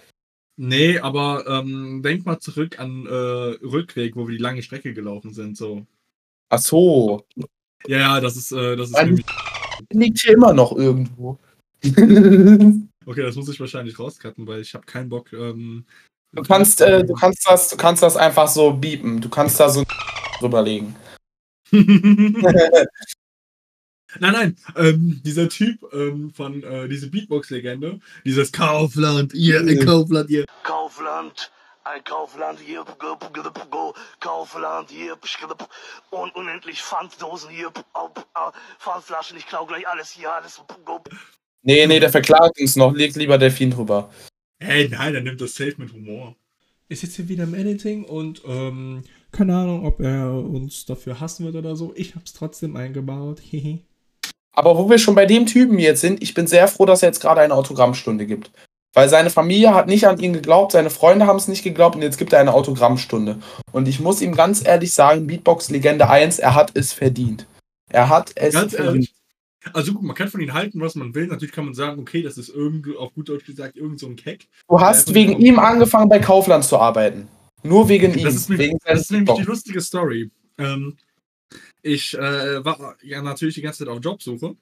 [0.56, 5.32] Nee, aber ähm, denk mal zurück an äh, Rückweg, wo wir die lange Strecke gelaufen
[5.32, 5.56] sind.
[5.56, 5.86] So.
[6.48, 7.24] Ach so.
[7.86, 9.24] Ja, ja, das ist, äh, das ist nämlich.
[9.92, 11.38] Liegt hier immer noch irgendwo.
[13.06, 15.32] Okay, das muss ich wahrscheinlich rauscutten, weil ich habe keinen Bock.
[15.32, 15.86] Ähm,
[16.32, 19.20] Du kannst, äh, du kannst das, du kannst das einfach so biepen.
[19.20, 19.82] Du kannst da so
[20.40, 20.94] drüberlegen.
[24.20, 29.84] Nein, nein, ähm, dieser Typ ähm, von äh, diese Beatbox-Legende, dieses Kaufland, ihr, Mhm.
[29.84, 30.44] Kaufland, ihr.
[30.62, 31.50] Kaufland,
[31.84, 32.84] ein Kaufland hier,
[34.20, 35.16] Kaufland hier,
[36.10, 37.70] und unendlich Pfanddosen hier,
[38.78, 40.60] Pfandflaschen, ich klau gleich alles hier, alles.
[41.62, 44.10] Nee, nee, der verklagt uns noch, legt lieber Delfin drüber.
[44.60, 46.36] Hey, nein, der nimmt das safe mit Humor.
[46.88, 51.44] Ist jetzt hier wieder im Editing und ähm, keine Ahnung, ob er uns dafür hassen
[51.44, 51.92] wird oder so.
[51.96, 53.40] Ich hab's trotzdem eingebaut.
[53.42, 53.80] Hehe.
[54.58, 57.10] Aber wo wir schon bei dem Typen jetzt sind, ich bin sehr froh, dass er
[57.10, 58.50] jetzt gerade eine Autogrammstunde gibt.
[58.92, 62.02] Weil seine Familie hat nicht an ihn geglaubt, seine Freunde haben es nicht geglaubt und
[62.02, 63.38] jetzt gibt er eine Autogrammstunde.
[63.70, 67.46] Und ich muss ihm ganz ehrlich sagen, Beatbox Legende 1, er hat es verdient.
[67.88, 68.94] Er hat es Ganz verdient.
[68.96, 69.14] ehrlich.
[69.74, 71.28] Also guck, man kann von ihm halten, was man will.
[71.28, 74.16] Natürlich kann man sagen, okay, das ist irgendwie, auf gut Deutsch gesagt, irgend so ein
[74.16, 74.48] Keck.
[74.68, 77.28] Du hast wegen ihm angefangen, bei Kaufland zu arbeiten.
[77.62, 78.24] Nur wegen ihm.
[78.24, 80.32] Das ist, nämlich- wegen das ist nämlich die lustige Story.
[80.58, 80.96] Ähm,
[81.88, 84.56] ich äh, war ja natürlich die ganze Zeit auf Jobsuche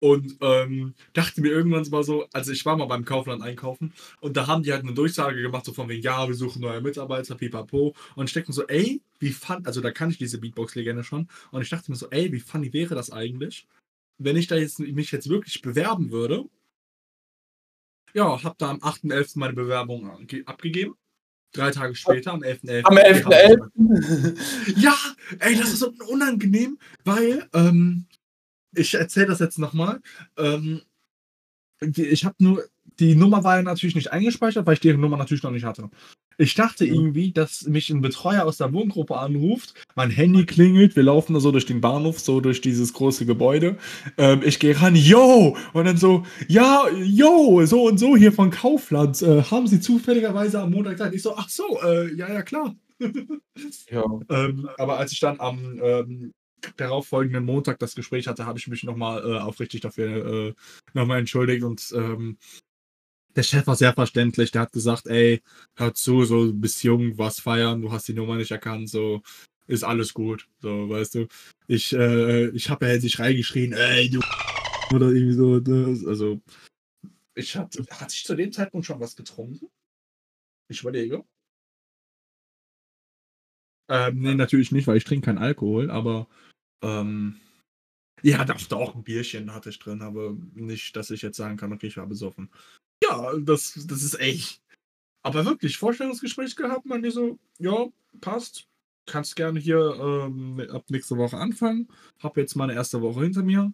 [0.00, 4.36] und ähm, dachte mir irgendwann mal so, also ich war mal beim Kaufland einkaufen und
[4.36, 7.34] da haben die halt eine Durchsage gemacht, so von wegen, ja, wir suchen neue Mitarbeiter,
[7.34, 7.94] pipapo.
[8.14, 11.28] Und ich denke mir so, ey, wie fun, also da kann ich diese Beatbox-Legende schon.
[11.50, 13.66] Und ich dachte mir so, ey, wie funny wäre das eigentlich,
[14.18, 16.44] wenn ich da jetzt mich jetzt wirklich bewerben würde.
[18.14, 19.38] Ja, hab da am 8.11.
[19.38, 20.94] meine Bewerbung ange- abgegeben.
[21.52, 22.82] Drei Tage später, am 11.11.
[22.84, 24.78] Am 11.11.
[24.78, 24.96] Ja,
[25.38, 28.06] ey, das ist so unangenehm, weil, ähm,
[28.74, 30.00] ich erzähle das jetzt nochmal.
[30.36, 30.82] Ähm,
[31.80, 32.64] ich habe nur,
[32.98, 35.90] die Nummer war ja natürlich nicht eingespeichert, weil ich deren Nummer natürlich noch nicht hatte.
[36.38, 41.02] Ich dachte irgendwie, dass mich ein Betreuer aus der Wohngruppe anruft, mein Handy klingelt, wir
[41.02, 43.78] laufen da so durch den Bahnhof, so durch dieses große Gebäude.
[44.18, 45.56] Ähm, ich gehe ran, yo!
[45.72, 49.22] Und dann so, ja, yo, so und so hier von Kaufland.
[49.22, 51.14] Äh, haben Sie zufälligerweise am Montag Zeit?
[51.14, 52.76] Ich so, ach so, äh, ja, ja, klar.
[53.90, 54.04] Ja.
[54.28, 56.34] Ähm, aber als ich dann am ähm,
[56.76, 60.54] darauffolgenden Montag das Gespräch hatte, habe ich mich nochmal äh, aufrichtig dafür äh,
[60.92, 62.38] nochmal entschuldigt und ähm,
[63.36, 64.50] der Chef war sehr verständlich.
[64.50, 65.42] Der hat gesagt, ey,
[65.76, 69.22] hör zu, so bist jung, was feiern, du hast die Nummer nicht erkannt, so
[69.66, 71.28] ist alles gut, so weißt du.
[71.66, 74.20] Ich äh, ich habe ja nicht reingeschrien, ey du
[74.94, 75.58] oder irgendwie so.
[75.58, 76.08] Ne?
[76.08, 76.40] Also
[77.34, 79.68] ich hatte hatte ich zu dem Zeitpunkt schon was getrunken?
[80.68, 81.24] Ich überlege.
[83.88, 86.26] Ähm, nee, natürlich nicht, weil ich trinke keinen Alkohol, aber
[86.82, 87.40] ähm,
[88.22, 91.72] ja, dachte auch ein Bierchen hatte ich drin, aber nicht, dass ich jetzt sagen kann,
[91.72, 92.50] okay, ich war besoffen.
[93.08, 94.60] Ja, das, das ist echt.
[95.22, 97.86] Aber wirklich, Vorstellungsgespräch gehabt, man die so, ja,
[98.20, 98.66] passt.
[99.08, 101.88] Kannst gerne hier ähm, ab nächste Woche anfangen.
[102.20, 103.72] Hab jetzt meine erste Woche hinter mir.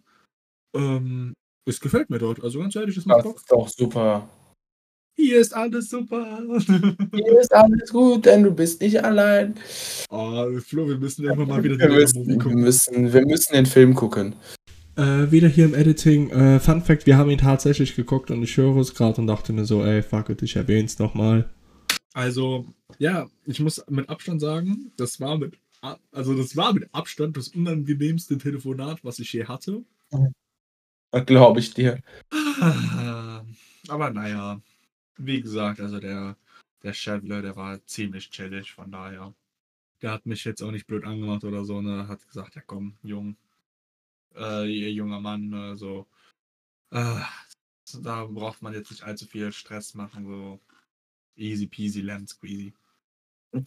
[0.75, 1.33] Ähm,
[1.65, 2.43] es gefällt mir dort.
[2.43, 3.37] Also ganz ehrlich, es macht Das Bock.
[3.37, 4.29] ist doch super.
[5.15, 6.39] Hier ist alles super.
[7.13, 9.55] Hier ist alles gut, denn du bist nicht allein.
[10.09, 13.93] oh, Flo, wir müssen irgendwann mal wieder Wir müssen, wir, müssen, wir müssen den Film
[13.93, 14.35] gucken.
[14.95, 16.29] Äh, wieder hier im Editing.
[16.29, 19.51] Äh, Fun Fact, wir haben ihn tatsächlich geguckt und ich höre es gerade und dachte
[19.51, 21.49] mir so, ey, fuck it, ich erwähne es nochmal.
[22.13, 22.67] Also,
[22.99, 25.57] ja, ich muss mit Abstand sagen, das war mit,
[26.11, 29.83] also das war mit Abstand das unangenehmste Telefonat, was ich je hatte.
[31.25, 31.99] Glaube ich dir.
[33.87, 34.61] Aber naja,
[35.17, 36.37] wie gesagt, also der,
[36.83, 39.33] der Chevler, der war ziemlich chillig, von daher.
[40.03, 42.07] Der hat mich jetzt auch nicht blöd angemacht oder so, ne?
[42.07, 43.37] Hat gesagt, ja komm, jung,
[44.35, 46.07] äh, ihr junger Mann, ne, so.
[46.91, 47.21] Äh,
[48.01, 50.59] da braucht man jetzt nicht allzu viel Stress machen, so
[51.35, 52.73] easy peasy, lemon squeezy.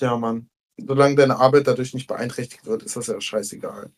[0.00, 0.48] Ja, Mann.
[0.78, 3.92] Solange deine Arbeit dadurch nicht beeinträchtigt wird, ist das ja scheißegal.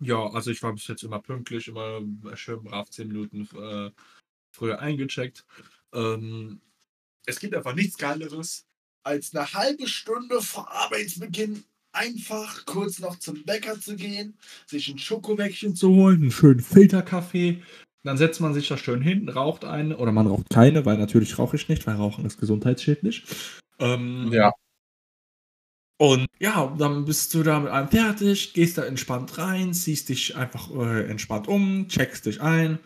[0.00, 2.00] Ja, also ich war bis jetzt immer pünktlich, immer
[2.34, 3.90] schön brav 10 Minuten äh,
[4.50, 5.44] früher eingecheckt.
[5.92, 6.60] Ähm,
[7.26, 8.66] es gibt einfach nichts Geileres,
[9.04, 14.34] als eine halbe Stunde vor Arbeitsbeginn einfach kurz noch zum Bäcker zu gehen,
[14.66, 17.62] sich ein Schokowäckchen zu holen, einen schönen Filterkaffee.
[18.04, 21.38] Dann setzt man sich da schön hin, raucht eine, oder man raucht keine, weil natürlich
[21.38, 23.24] rauche ich nicht, weil Rauchen ist gesundheitsschädlich.
[23.78, 24.52] Ähm, Ja.
[26.00, 30.36] und ja, dann bist du da mit einem fertig, gehst da entspannt rein, ziehst dich
[30.36, 32.78] einfach äh, entspannt um, checkst dich ein.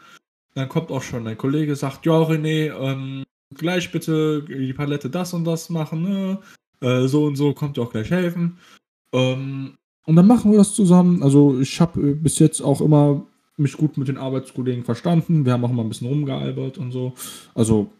[0.55, 5.33] Dann kommt auch schon dein Kollege, sagt, ja René, ähm, gleich bitte die Palette das
[5.33, 6.40] und das machen, ne?
[6.81, 8.59] Äh, so und so kommt dir auch gleich helfen.
[9.16, 11.22] Ähm, und dann machen wir das zusammen.
[11.22, 13.26] Also ich habe äh, bis jetzt auch immer
[13.57, 15.44] mich gut mit den Arbeitskollegen verstanden.
[15.44, 17.14] Wir haben auch immer ein bisschen rumgealbert und so.
[17.55, 17.90] Also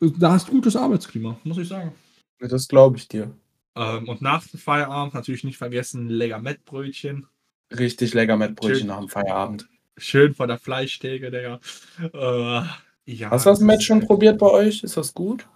[0.00, 1.92] äh, da ist gutes Arbeitsklima, muss ich sagen.
[2.38, 3.30] Das glaube ich dir.
[3.74, 7.26] Ähm, und nach dem Feierabend natürlich nicht vergessen, lecker Mettbrötchen.
[7.76, 8.86] Richtig lecker mit Brötchen Schön.
[8.88, 9.68] nach dem Feierabend.
[9.96, 11.58] Schön vor der Fleischtheke, Digga.
[12.12, 12.66] Äh,
[13.12, 14.82] ja, Hast du das ist- schon probiert bei euch?
[14.84, 15.48] Ist das gut?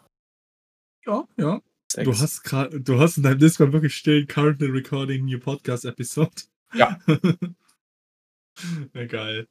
[1.07, 1.61] Ja, ja.
[1.97, 6.31] Du hast gerade, du hast in deinem Discord wirklich stehen, currently recording new podcast episode.
[6.73, 7.01] Ja.
[8.95, 9.49] ja, geil.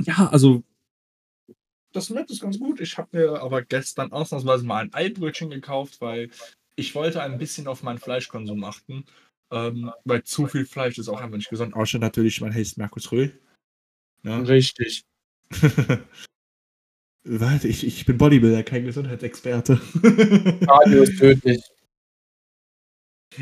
[0.00, 0.64] Ja, also
[1.92, 2.80] das Match ist ganz gut.
[2.80, 6.30] Ich habe mir aber gestern ausnahmsweise mal ein Eibrötchen gekauft, weil
[6.74, 9.04] ich wollte ein bisschen auf meinen Fleischkonsum achten,
[9.52, 11.74] ähm, weil zu viel Fleisch ist auch einfach nicht gesund.
[11.74, 13.40] Außer natürlich, mein heißt Markus Röhl.
[14.24, 14.38] Ja.
[14.38, 15.04] Richtig.
[17.26, 19.80] Warte, ich, ich bin Bodybuilder, kein Gesundheitsexperte.
[20.68, 21.62] Radio ist tödlich.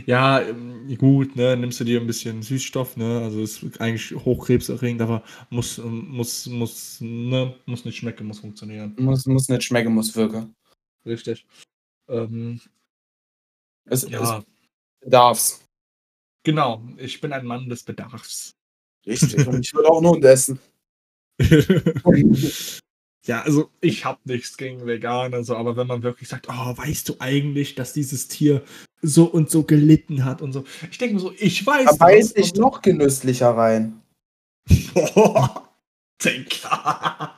[0.07, 5.03] Ja, ähm, gut, ne, nimmst du dir ein bisschen Süßstoff, ne, also ist eigentlich hochkrebserregend,
[5.03, 8.95] aber muss, muss, muss, ne, muss nicht schmecken, muss funktionieren.
[8.99, 10.55] Muss, muss nicht schmecken, muss wirken.
[11.05, 11.47] Richtig.
[12.09, 12.61] Ähm,
[13.85, 14.43] Es, ja,
[15.01, 15.69] es darf's.
[16.45, 18.55] genau, ich bin ein Mann des Bedarfs.
[19.07, 19.47] Richtig.
[19.47, 20.59] Und ich würde auch nur essen.
[23.25, 27.09] ja, also ich habe nichts gegen Veganer, so, aber wenn man wirklich sagt, oh, weißt
[27.09, 28.63] du eigentlich, dass dieses Tier
[29.01, 30.65] so und so gelitten hat und so.
[30.91, 34.03] Ich denke mir so, ich weiß Da beiß ich noch genüsslicher rein.
[34.95, 35.71] Boah,
[36.23, 37.37] Digga.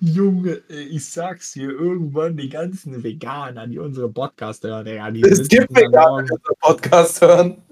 [0.00, 5.48] Junge, ich sag's dir, irgendwann die ganzen Veganer, die unsere Podcast hören, Digga, die Es
[5.48, 7.62] gibt Veganer, die unseren Podcast hören.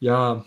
[0.00, 0.44] Ja,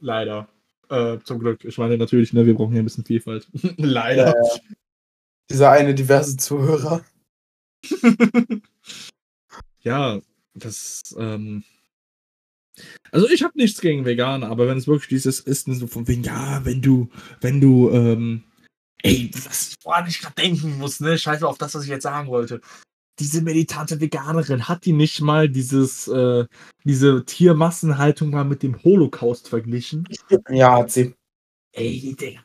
[0.00, 0.48] leider.
[0.90, 1.64] Äh, zum Glück.
[1.64, 3.48] Ich meine natürlich, ne, wir brauchen hier ein bisschen Vielfalt.
[3.76, 4.28] leider.
[4.28, 4.60] Ja.
[5.50, 7.04] Dieser eine diverse Zuhörer.
[9.88, 10.20] Ja,
[10.54, 11.64] das, ähm.
[13.10, 16.22] Also ich habe nichts gegen Veganer, aber wenn es wirklich dieses ist, so von wegen,
[16.22, 17.08] ja, wenn du,
[17.40, 18.44] wenn du, ähm,
[19.02, 21.18] ey, was woran ich gerade denken muss, ne?
[21.18, 22.60] Scheiße auf das, was ich jetzt sagen wollte.
[23.18, 26.46] Diese meditante Veganerin, hat die nicht mal dieses, äh,
[26.84, 30.08] diese Tiermassenhaltung mal mit dem Holocaust verglichen?
[30.48, 31.14] Ja, hat sie.
[31.72, 32.44] Ey, Digga.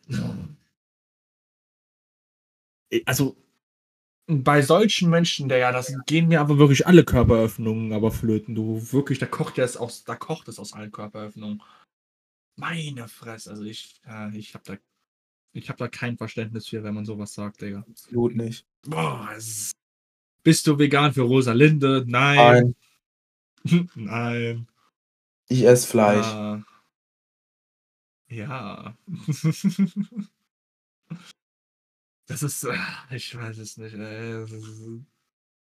[2.90, 3.36] Ey, Also,
[4.28, 8.56] bei solchen Menschen, der ja, das gehen mir aber wirklich alle Körperöffnungen aber flöten.
[8.56, 11.62] Du wirklich, da kocht ja es aus, da kocht es aus allen Körperöffnungen.
[12.56, 14.78] Meine Fresse, also ich, ja, ich hab da,
[15.54, 17.86] ich hab da kein Verständnis für, wenn man sowas sagt, Digga.
[17.90, 18.66] Absolut nicht.
[18.88, 19.72] Boah, es ist-
[20.44, 22.04] bist du vegan für Rosalinde?
[22.08, 22.76] Nein.
[23.64, 24.68] Nein, Nein.
[25.50, 26.26] ich esse Fleisch.
[26.26, 26.64] Ja.
[28.30, 28.98] Ja.
[32.26, 32.78] Das ist, äh,
[33.12, 33.96] ich weiß es nicht.
[33.96, 34.46] ey.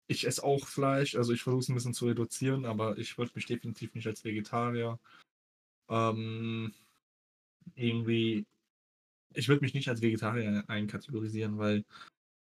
[0.06, 3.32] Ich esse auch Fleisch, also ich versuche es ein bisschen zu reduzieren, aber ich würde
[3.34, 4.98] mich definitiv nicht als Vegetarier
[5.88, 6.72] ähm,
[7.74, 8.46] irgendwie.
[9.34, 11.84] Ich würde mich nicht als Vegetarier einkategorisieren, weil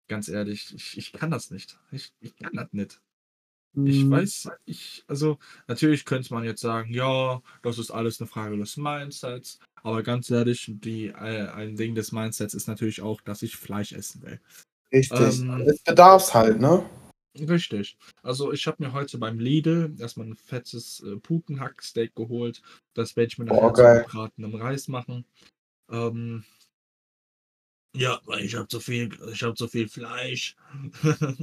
[0.09, 1.79] ganz ehrlich, ich, ich kann das nicht.
[1.91, 3.01] Ich, ich kann das nicht.
[3.85, 8.27] Ich Hm, weiß, ich, also natürlich könnte man jetzt sagen, ja, das ist alles eine
[8.27, 13.21] Frage des Mindsets, aber ganz ehrlich, die, äh, ein Ding des Mindsets ist natürlich auch,
[13.21, 14.41] dass ich Fleisch essen will.
[14.93, 15.13] Richtig.
[15.13, 16.85] ähm, es bedarf's halt, ne?
[17.39, 17.97] Richtig.
[18.23, 22.63] Also ich habe mir heute beim Lidl erstmal ein fettes äh, Putenhacksteak geholt.
[22.95, 24.03] Das werde ich mir nachher zu geil.
[24.03, 25.25] gebratenem Reis machen.
[25.91, 26.45] Ähm,
[27.99, 30.57] ja, weil ich habe zu viel, ich habe zu viel Fleisch.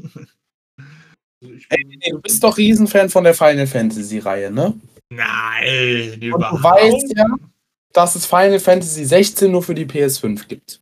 [1.41, 4.74] Also Ey, du bist doch Riesenfan von der Final Fantasy Reihe, ne?
[5.10, 7.26] nein, Und du weißt ja,
[7.94, 10.82] dass es Final Fantasy 16 nur für die PS5 gibt.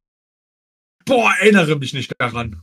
[1.05, 2.61] Boah, erinnere mich nicht daran.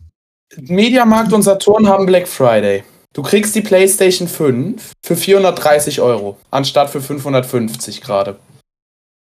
[0.56, 2.84] Mediamarkt und Saturn haben Black Friday.
[3.12, 8.38] Du kriegst die PlayStation 5 für 430 Euro, anstatt für 550 gerade.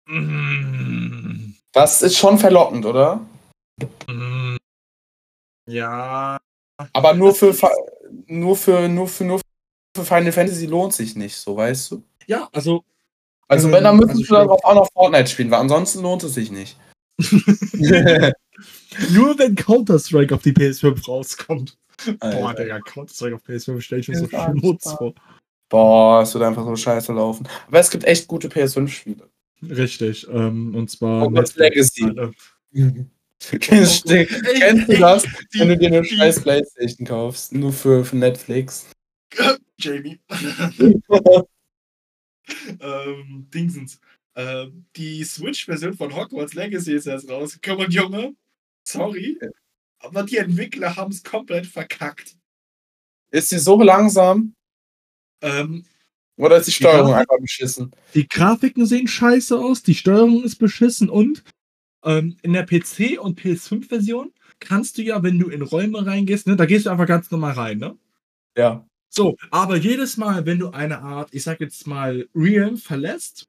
[0.07, 3.21] Mm, Das ist schon verlockend, oder?
[4.07, 4.57] Mm,
[5.67, 6.37] ja.
[6.93, 7.75] Aber nur für, Fa-
[8.27, 9.41] nur für, nur für, nur
[9.95, 12.03] für Final Fantasy lohnt sich nicht, so weißt du.
[12.27, 12.83] Ja, also.
[13.47, 16.23] Also Ähm, wenn, dann müsstest also du darauf auch noch Fortnite spielen, weil ansonsten lohnt
[16.23, 16.77] es sich nicht.
[19.11, 21.77] Nur wenn Counter-Strike auf die PS5 rauskommt.
[22.19, 22.63] Boah, Alter.
[22.63, 25.13] Digga, Counter-Strike auf PS5 stelle ich mir so Schmutz vor.
[25.69, 27.47] Boah, es wird einfach so scheiße laufen.
[27.67, 29.29] Aber es gibt echt gute PS5-Spiele.
[29.63, 30.27] Richtig.
[30.29, 31.21] Ähm, und zwar.
[31.21, 32.11] Hogwarts Legacy.
[33.51, 37.53] kennst, du, kennst du das, Die- wenn du dir eine die- scheiß Playstation kaufst?
[37.53, 38.87] Nur für, für Netflix.
[39.79, 40.19] Jamie.
[42.79, 43.99] ähm, Dingsens.
[44.35, 48.35] Ähm, die Switch-Version von Hogwarts Legacy ist erst rausgekommen, Junge.
[48.87, 49.39] Sorry.
[49.99, 52.35] Aber die Entwickler haben es komplett verkackt.
[53.31, 54.53] Ist sie so langsam?
[55.41, 55.85] Ähm,
[56.37, 57.17] Oder ist die Steuerung Ja.
[57.17, 57.91] einfach beschissen?
[58.13, 61.43] die Grafiken sehen scheiße aus, die Steuerung ist beschissen und
[62.03, 66.55] ähm, in der PC- und PS5-Version kannst du ja, wenn du in Räume reingehst, ne,
[66.55, 67.97] da gehst du einfach ganz normal rein, ne?
[68.57, 68.85] Ja.
[69.09, 73.45] So, aber jedes Mal, wenn du eine Art, ich sag jetzt mal, Realm verlässt,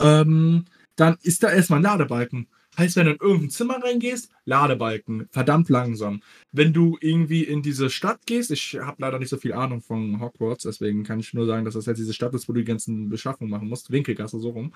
[0.00, 0.64] ähm,
[0.96, 2.48] dann ist da erstmal ein Ladebalken.
[2.76, 6.22] Heißt, wenn du in irgendein Zimmer reingehst, Ladebalken, verdammt langsam.
[6.52, 10.20] Wenn du irgendwie in diese Stadt gehst, ich habe leider nicht so viel Ahnung von
[10.20, 12.64] Hogwarts, deswegen kann ich nur sagen, dass das jetzt diese Stadt ist, wo du die
[12.64, 13.90] ganzen Beschaffungen machen musst.
[13.90, 14.72] Winkelgasse, so rum.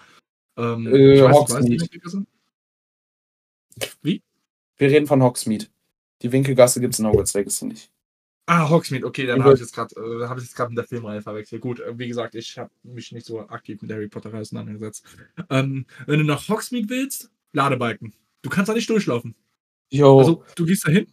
[0.57, 2.05] Ähm, Äh, ich weiß, nicht, Hogsmeade.
[2.05, 2.27] weißt
[3.77, 4.23] Winkelgasse?
[4.77, 5.67] Wir reden von Hogsmeade.
[6.23, 7.91] Die Winkelgasse gibt es in Hogwarts Legacy nicht.
[8.47, 10.85] Ah, Hogsmeade, okay, dann habe ich jetzt gerade äh, hab ich jetzt gerade mit der
[10.85, 11.63] Filmreihe verwechselt.
[11.63, 15.05] Gut, äh, wie gesagt, ich habe mich nicht so aktiv mit Harry Potter auseinandergesetzt.
[15.49, 18.15] Ähm, wenn du nach Hogsmeade willst, Ladebalken.
[18.43, 19.37] Du kannst da nicht durchlaufen.
[19.91, 21.07] Jo, Also, du gehst da hin,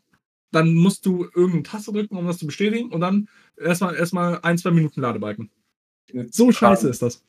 [0.51, 4.57] dann musst du irgendeine Taste drücken, um das zu bestätigen, und dann erstmal erstmal ein,
[4.57, 5.51] zwei Minuten Ladebalken.
[6.31, 7.23] So scheiße ist das.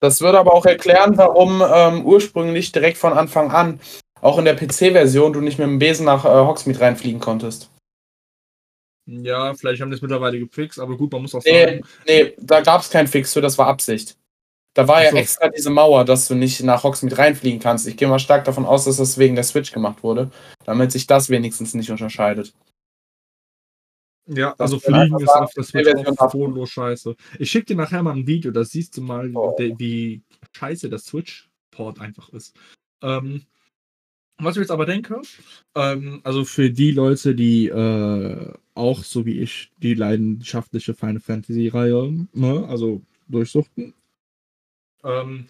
[0.00, 3.80] das würde aber auch erklären, warum ähm, ursprünglich direkt von Anfang an,
[4.24, 7.70] auch in der PC-Version, du nicht mit dem Besen nach äh, Hogsmeade reinfliegen konntest.
[9.06, 12.62] Ja, vielleicht haben die es mittlerweile gefixt, aber gut, man muss auch sagen, nee, da
[12.62, 14.16] gab es keinen Fix für, das war Absicht.
[14.72, 15.16] Da war Ach ja so.
[15.18, 17.86] extra diese Mauer, dass du nicht nach Hogsmeade reinfliegen kannst.
[17.86, 20.30] Ich gehe mal stark davon aus, dass das wegen der Switch gemacht wurde,
[20.64, 22.54] damit sich das wenigstens nicht unterscheidet.
[24.26, 25.86] Ja, also Fliegen ist auf der Switch
[26.18, 27.14] auch bodenlos scheiße.
[27.38, 29.54] Ich schicke dir nachher mal ein Video, da siehst du mal, Oh.
[29.58, 30.22] wie
[30.56, 32.56] scheiße der Switch-Port einfach ist.
[33.02, 33.44] Ähm,
[34.38, 35.20] was ich jetzt aber denke,
[35.74, 42.26] ähm, also für die Leute, die äh, auch so wie ich die leidenschaftliche Final Fantasy-Reihe,
[42.32, 43.94] ne, also durchsuchten,
[45.04, 45.46] ähm,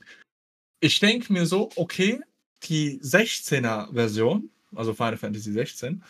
[0.80, 2.20] ich denke mir so, okay,
[2.64, 6.02] die 16er-Version, also Final Fantasy 16,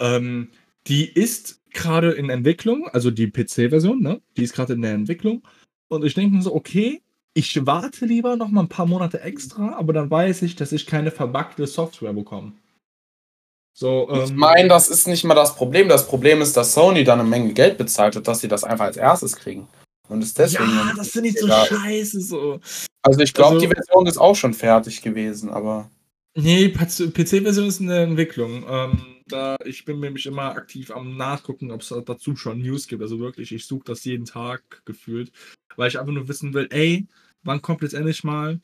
[0.00, 0.50] ähm,
[0.86, 4.20] die ist gerade in Entwicklung, also die PC-Version, ne?
[4.36, 5.46] Die ist gerade in der Entwicklung.
[5.88, 7.02] Und ich denke mir so, okay,
[7.38, 10.86] ich warte lieber noch mal ein paar Monate extra, aber dann weiß ich, dass ich
[10.86, 12.52] keine verbuggte Software bekomme.
[13.72, 15.88] So, Ich ähm, meine, das ist nicht mal das Problem.
[15.88, 18.86] Das Problem ist, dass Sony dann eine Menge Geld bezahlt hat, dass sie das einfach
[18.86, 19.68] als erstes kriegen.
[20.08, 20.68] Und ist deswegen.
[20.70, 21.66] ja, das finde ich so egal.
[21.66, 22.20] scheiße.
[22.20, 22.60] So.
[23.02, 25.88] Also ich glaube, Also- die Version ist auch schon fertig gewesen, aber.
[26.34, 28.64] Nee, PC-Version ist in der Entwicklung.
[28.68, 33.02] Ähm, da, ich bin nämlich immer aktiv am Nachgucken, ob es dazu schon News gibt.
[33.02, 35.30] Also wirklich, ich suche das jeden Tag gefühlt,
[35.76, 37.06] weil ich einfach nur wissen will, ey,
[37.42, 38.60] wann kommt jetzt endlich mal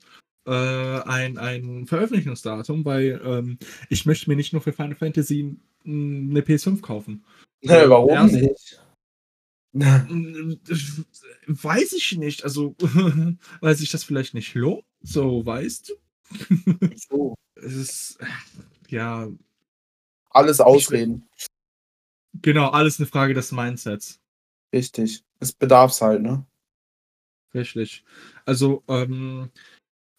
[0.46, 3.58] äh, ein, ein Veröffentlichungsdatum, weil ähm,
[3.88, 7.24] ich möchte mir nicht nur für Final Fantasy eine PS5 kaufen.
[7.62, 8.80] Ne, warum Erst- nicht?
[11.46, 12.76] Weiß ich nicht, also
[13.60, 15.94] weil sich das vielleicht nicht lohnt, so weißt du.
[16.96, 17.34] So.
[17.56, 18.18] Es ist,
[18.88, 19.28] ja,
[20.30, 21.28] Alles Ausreden.
[22.42, 24.20] Genau, alles eine Frage des Mindsets.
[24.72, 25.22] Richtig.
[25.38, 26.44] Es bedarf's halt, ne?
[27.54, 28.04] Richtig.
[28.44, 29.50] Also, ähm,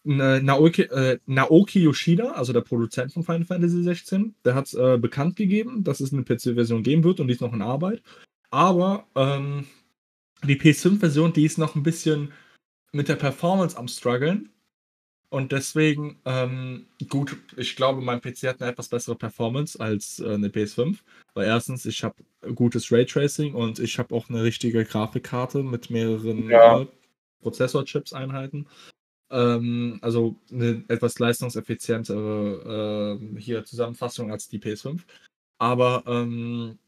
[0.04, 4.98] Na- Naoki, äh, Naoki Yoshida, also der Produzent von Final Fantasy 16, der hat äh,
[4.98, 8.02] bekannt gegeben, dass es eine PC-Version geben wird und die ist noch in Arbeit.
[8.50, 9.66] Aber ähm,
[10.44, 12.32] die PS5-Version, die ist noch ein bisschen
[12.92, 14.50] mit der Performance am struggeln.
[15.28, 20.34] Und deswegen, ähm, gut, ich glaube, mein PC hat eine etwas bessere Performance als äh,
[20.34, 20.98] eine PS5.
[21.34, 22.14] Weil erstens, ich habe
[22.54, 26.86] gutes Raytracing und ich habe auch eine richtige Grafikkarte mit mehreren Ja.
[27.46, 28.66] Äh, Prozessorchips-Einheiten.
[29.30, 35.04] Ähm, also eine etwas leistungseffizientere ähm, hier Zusammenfassung als die PS5.
[35.58, 36.78] Aber ähm,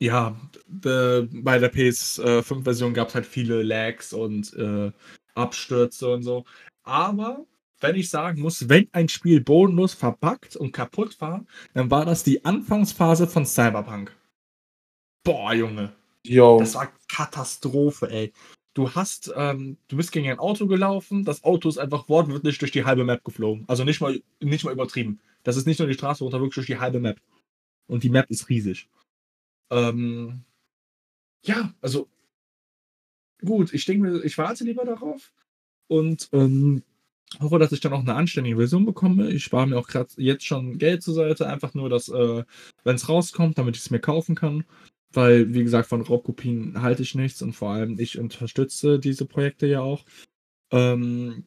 [0.00, 0.36] ja,
[0.66, 4.92] d- bei der PS5-Version gab es halt viele Lags und äh,
[5.34, 6.44] Abstürze und so.
[6.82, 7.44] Aber
[7.80, 11.44] wenn ich sagen muss, wenn ein Spiel bodenlos verbuggt und kaputt war,
[11.74, 14.14] dann war das die Anfangsphase von Cyberpunk.
[15.24, 15.92] Boah, Junge.
[16.24, 16.58] Jo.
[16.58, 18.32] Das war Katastrophe, ey.
[18.74, 22.70] Du hast, ähm, du bist gegen ein Auto gelaufen, das Auto ist einfach wortwörtlich durch
[22.70, 23.64] die halbe Map geflogen.
[23.66, 25.20] Also nicht mal, nicht mal übertrieben.
[25.42, 27.20] Das ist nicht nur die Straße runter, wirklich durch die halbe Map.
[27.88, 28.88] Und die Map ist riesig.
[29.70, 30.44] Ähm,
[31.44, 32.08] ja, also
[33.44, 35.32] gut, ich denke mir, ich warte lieber darauf
[35.88, 36.82] und ähm,
[37.40, 39.30] hoffe, dass ich dann auch eine anständige Version bekomme.
[39.30, 42.44] Ich spare mir auch gerade jetzt schon Geld zur Seite, einfach nur, dass, äh,
[42.84, 44.64] wenn es rauskommt, damit ich es mir kaufen kann.
[45.12, 49.66] Weil, wie gesagt, von Raubkopien halte ich nichts und vor allem ich unterstütze diese Projekte
[49.66, 50.04] ja auch.
[50.70, 51.44] Ähm,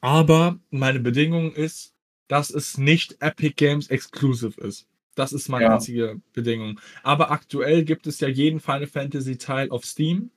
[0.00, 1.94] aber meine Bedingung ist,
[2.28, 4.86] dass es nicht Epic Games exclusive ist.
[5.14, 5.74] Das ist meine Ja.
[5.74, 6.80] einzige Bedingung.
[7.02, 10.30] Aber aktuell gibt es ja jeden Final Fantasy Teil auf Steam.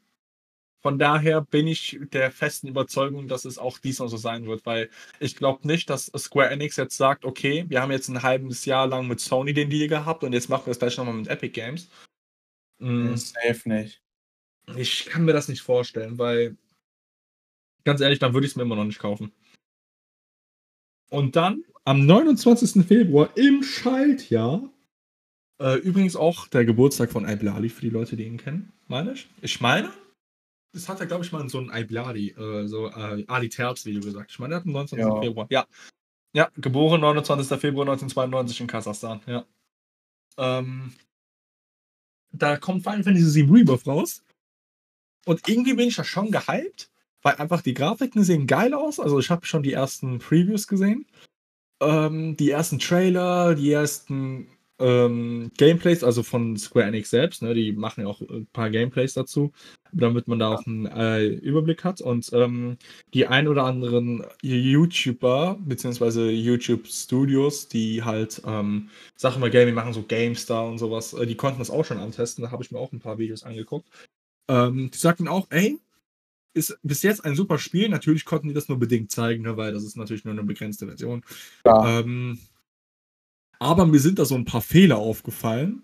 [0.82, 4.90] Von daher bin ich der festen Überzeugung, dass es auch diesmal so sein wird, weil
[5.20, 8.88] ich glaube nicht, dass Square Enix jetzt sagt, okay, wir haben jetzt ein halbes Jahr
[8.88, 11.54] lang mit Sony den Deal gehabt und jetzt machen wir es gleich nochmal mit Epic
[11.54, 11.90] Games.
[12.84, 14.02] Mm, Safe nicht.
[14.76, 16.58] Ich kann mir das nicht vorstellen, weil
[17.84, 19.32] ganz ehrlich, dann würde ich es mir immer noch nicht kaufen.
[21.10, 22.86] Und dann am 29.
[22.86, 24.70] Februar im Schaltjahr,
[25.62, 29.28] äh, übrigens auch der Geburtstag von Iblali für die Leute, die ihn kennen, meine ich.
[29.42, 29.92] Ich meine,
[30.74, 33.86] das hat er, glaube ich, mal in so ein Iblali, äh, so äh, Ali Terz
[33.86, 34.32] Video gesagt.
[34.32, 35.14] Ich meine, er hat am 29.
[35.14, 35.22] Ja.
[35.22, 35.48] Februar.
[35.50, 35.68] Ja.
[36.36, 37.60] Ja, geboren 29.
[37.60, 39.46] Februar 1992 in Kasachstan, ja.
[40.38, 40.94] Ähm,
[42.34, 44.24] da kommt Final Fantasy VII Rebirth raus.
[45.26, 46.90] Und irgendwie bin ich da schon gehypt,
[47.22, 49.00] weil einfach die Grafiken sehen geil aus.
[49.00, 51.06] Also ich habe schon die ersten Previews gesehen.
[51.82, 54.48] Ähm, die ersten Trailer, die ersten
[54.84, 59.14] ähm, Gameplays, also von Square Enix selbst, ne, die machen ja auch ein paar Gameplays
[59.14, 59.54] dazu,
[59.94, 62.02] damit man da auch einen äh, Überblick hat.
[62.02, 62.78] Und ähm,
[63.14, 70.04] die ein oder anderen YouTuber, beziehungsweise YouTube-Studios, die halt ähm, Sachen bei Gaming machen, so
[70.04, 72.44] GameStar und sowas, äh, die konnten das auch schon antesten.
[72.44, 73.88] Da habe ich mir auch ein paar Videos angeguckt.
[74.50, 75.80] Ähm, die sagten auch, ey,
[76.54, 77.88] ist bis jetzt ein super Spiel.
[77.88, 80.86] Natürlich konnten die das nur bedingt zeigen, ne, weil das ist natürlich nur eine begrenzte
[80.86, 81.24] Version.
[81.66, 82.00] Ja.
[82.00, 82.40] Ähm,
[83.64, 85.84] aber mir sind da so ein paar Fehler aufgefallen.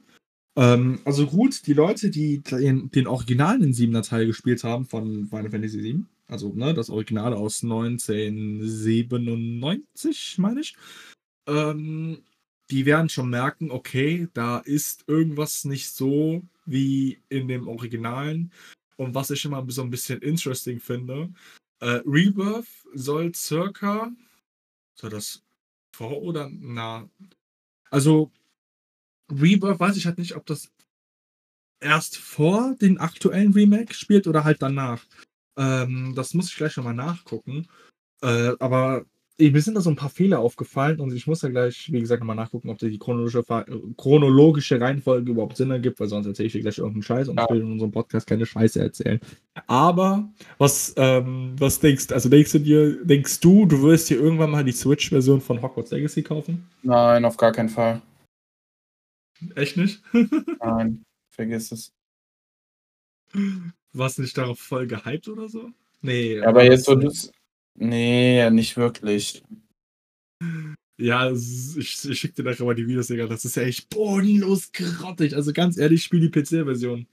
[0.56, 5.52] Ähm, also gut, die Leute, die den, den originalen 7er Teil gespielt haben von Final
[5.52, 10.76] Fantasy VII, also ne, das Original aus 1997, meine ich,
[11.48, 12.24] ähm,
[12.70, 18.52] die werden schon merken, okay, da ist irgendwas nicht so wie in dem Originalen.
[18.98, 21.34] Und was ich immer so ein bisschen interesting finde,
[21.80, 24.12] äh, Rebirth soll circa,
[24.94, 25.42] soll das
[25.96, 27.10] vor oder na,
[27.90, 28.32] also
[29.32, 30.72] Rebirth weiß ich halt nicht, ob das
[31.80, 35.06] erst vor den aktuellen Remake spielt oder halt danach.
[35.58, 37.68] Ähm, das muss ich gleich nochmal nachgucken.
[38.22, 39.06] Äh, aber
[39.40, 42.20] mir sind da so ein paar Fehler aufgefallen und ich muss da gleich, wie gesagt,
[42.22, 43.44] nochmal nachgucken, ob die chronologische,
[43.98, 47.46] chronologische Reihenfolge überhaupt Sinn ergibt, weil sonst erzähle ich dir gleich irgendeinen Scheiß und ja.
[47.46, 49.20] ich will in unserem Podcast keine Scheiße erzählen.
[49.68, 54.20] Aber was, ähm, was denkst du, also denkst du dir, denkst du, du wirst dir
[54.20, 56.68] irgendwann mal die Switch-Version von Hogwarts Legacy kaufen?
[56.84, 58.02] Nein, auf gar keinen Fall.
[59.56, 60.02] Echt nicht?
[60.60, 61.94] Nein, vergiss es.
[63.94, 65.70] Warst du nicht darauf voll gehypt oder so?
[66.02, 66.38] Nee.
[66.38, 67.32] Ja, aber jetzt so, das,
[67.80, 69.42] Nee, nicht wirklich.
[70.98, 73.26] Ja, ich, ich schicke dir nachher mal die Videos, Digga.
[73.28, 75.34] Das ist ja echt bodenlos grottig.
[75.34, 77.08] Also ganz ehrlich, spiel die PC-Version.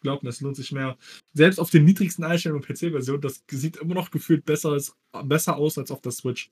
[0.00, 0.96] Glaub mir, es lohnt sich mehr.
[1.34, 5.76] Selbst auf den niedrigsten Einstellungen PC-Version, das sieht immer noch gefühlt besser, als, besser aus
[5.76, 6.50] als auf der Switch.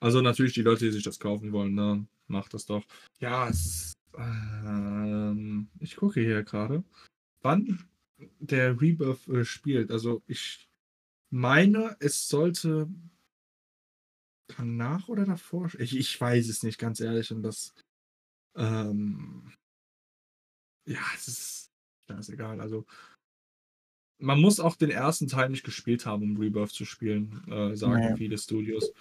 [0.00, 2.06] Also natürlich die Leute, die sich das kaufen wollen, ne?
[2.26, 2.84] Macht das doch.
[3.20, 3.92] Ja, es ist.
[4.18, 6.84] Ähm, ich gucke hier gerade,
[7.40, 7.84] wann
[8.38, 9.90] der Rebirth äh, spielt.
[9.90, 10.67] Also ich
[11.30, 12.88] meine, es sollte
[14.56, 15.70] danach oder davor.
[15.78, 17.30] Ich, ich weiß es nicht, ganz ehrlich.
[17.30, 17.74] Und das.
[18.56, 19.52] Ähm,
[20.86, 21.72] ja, es ist.
[22.30, 22.60] egal.
[22.60, 22.86] Also.
[24.20, 27.92] Man muss auch den ersten Teil nicht gespielt haben, um Rebirth zu spielen, äh, sagen
[27.92, 28.16] naja.
[28.16, 28.92] viele Studios.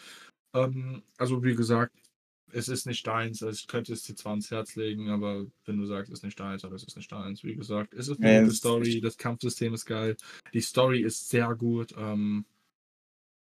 [0.53, 2.06] Ähm, also, wie gesagt,
[2.51, 3.43] es ist nicht deins.
[3.43, 6.23] Also ich könnte es dir zwar ans Herz legen, aber wenn du sagst, es ist
[6.23, 7.43] nicht deins, aber es ist nicht deins.
[7.43, 10.15] Wie gesagt, es ist eine gute Story, das Kampfsystem ist geil,
[10.53, 11.93] die Story ist sehr gut.
[11.97, 12.45] Ähm,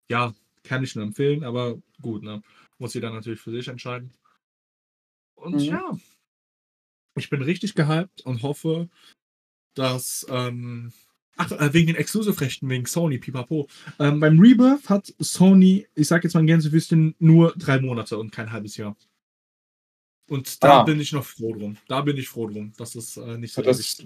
[0.09, 2.43] ja, kann ich nur empfehlen, aber gut, ne?
[2.79, 4.13] Muss jeder natürlich für sich entscheiden.
[5.35, 5.61] Und mhm.
[5.61, 5.99] ja,
[7.17, 8.89] ich bin richtig gehypt und hoffe,
[9.75, 10.93] dass ähm,
[11.37, 13.69] Ach, äh, wegen den Exclusive-Rechten, wegen Sony, pipapo.
[13.99, 18.31] Ähm, beim Rebirth hat Sony, ich sag jetzt mal ein Gänsefüßchen, nur drei Monate und
[18.31, 18.97] kein halbes Jahr.
[20.29, 20.83] Und da ah.
[20.85, 21.77] bin ich noch froh drum.
[21.89, 24.05] Da bin ich froh drum, dass es äh, nicht so das ist.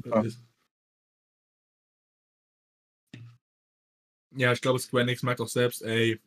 [4.36, 6.20] Ja, ich glaube, Square Enix merkt auch selbst, ey,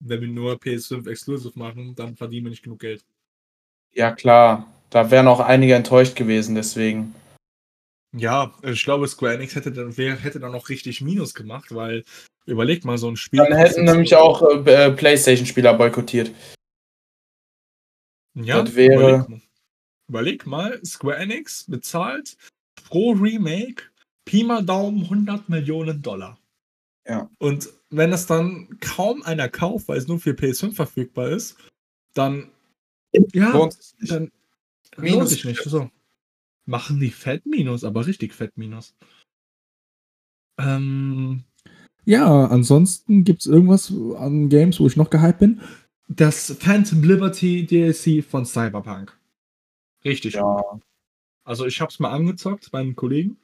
[0.00, 3.04] wenn wir nur PS5 Exclusive machen, dann verdienen wir nicht genug Geld.
[3.92, 4.70] Ja, klar.
[4.90, 7.14] Da wären auch einige enttäuscht gewesen, deswegen.
[8.16, 12.02] Ja, ich glaube, Square Enix hätte dann, hätte dann noch richtig Minus gemacht, weil
[12.46, 13.40] überlegt mal so ein Spiel.
[13.40, 16.30] Dann hätten nämlich auch äh, PlayStation-Spieler boykottiert.
[18.34, 19.26] Ja, das wäre.
[19.26, 19.40] Überleg mal.
[20.08, 22.36] überleg mal, Square Enix bezahlt
[22.88, 23.84] pro Remake
[24.24, 26.38] Pi mal Daumen 100 Millionen Dollar.
[27.06, 27.30] Ja.
[27.38, 31.56] Und wenn das dann kaum einer kauft, weil es nur für PS5 verfügbar ist,
[32.14, 32.50] dann.
[33.32, 33.68] Ja,
[34.00, 34.32] dann
[34.96, 35.62] Minus lohnt sich nicht.
[35.62, 35.90] So
[36.66, 38.94] machen die Fett Minus, aber richtig Fett Minus.
[40.58, 41.44] Ähm,
[42.04, 45.60] ja, ansonsten gibt es irgendwas an Games, wo ich noch gehypt bin.
[46.08, 49.18] Das Phantom Liberty DLC von Cyberpunk.
[50.04, 50.34] Richtig.
[50.34, 50.62] Ja.
[51.44, 53.38] Also ich hab's mal angezockt bei einem Kollegen.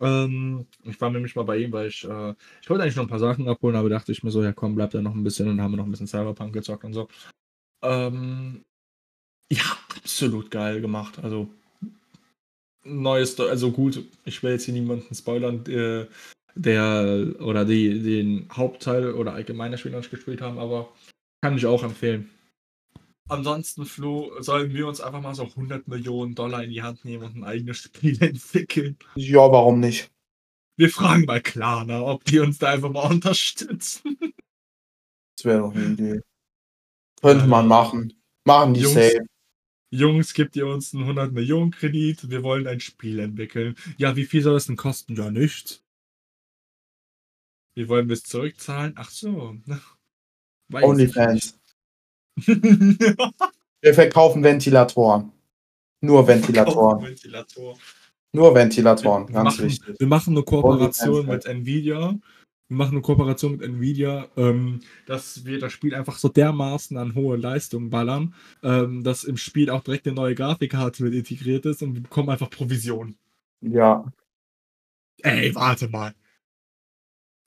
[0.00, 3.08] Ähm, ich war nämlich mal bei ihm, weil ich, äh, ich wollte eigentlich noch ein
[3.08, 5.48] paar Sachen abholen, aber dachte ich mir so, ja komm, bleibt da noch ein bisschen
[5.48, 7.08] und dann haben wir noch ein bisschen Cyberpunk gezockt und so.
[7.82, 8.64] Ähm,
[9.50, 9.62] ja,
[9.96, 11.18] absolut geil gemacht.
[11.20, 11.48] Also
[12.84, 16.08] neues, also gut, ich will jetzt hier niemanden spoilern, der,
[16.54, 20.92] der oder die den Hauptteil oder allgemein das Spiel noch nicht gespielt haben, aber
[21.42, 22.30] kann ich auch empfehlen.
[23.28, 27.24] Ansonsten, Flo, sollen wir uns einfach mal so 100 Millionen Dollar in die Hand nehmen
[27.24, 28.96] und ein eigenes Spiel entwickeln?
[29.16, 30.10] Ja, warum nicht?
[30.76, 34.16] Wir fragen mal Klarna, ob die uns da einfach mal unterstützen.
[35.36, 36.20] Das wäre doch eine Idee.
[37.20, 38.14] Könnte man machen.
[38.44, 39.26] Machen die Jungs, safe.
[39.90, 43.74] Jungs, gebt ihr uns einen 100 Millionen Kredit, wir wollen ein Spiel entwickeln.
[43.96, 45.16] Ja, wie viel soll das denn kosten?
[45.16, 45.82] Ja, nichts.
[47.74, 48.94] Wie wollen wir es zurückzahlen?
[48.96, 49.56] Ach so.
[50.72, 51.58] Onlyfans.
[52.46, 55.32] wir verkaufen Ventilatoren.
[56.00, 57.02] Nur Ventilatoren.
[57.02, 57.78] Ventilator.
[58.32, 59.96] Nur Ventilatoren, wir, ganz machen, wichtig.
[59.98, 62.18] wir machen eine Kooperation mit Nvidia.
[62.68, 67.14] Wir machen eine Kooperation mit Nvidia, ähm, dass wir das Spiel einfach so dermaßen an
[67.14, 71.82] hohe Leistung ballern, ähm, dass im Spiel auch direkt eine neue Grafikkarte mit integriert ist
[71.82, 73.16] und wir bekommen einfach Provision.
[73.62, 74.12] Ja.
[75.22, 76.14] Ey, warte mal.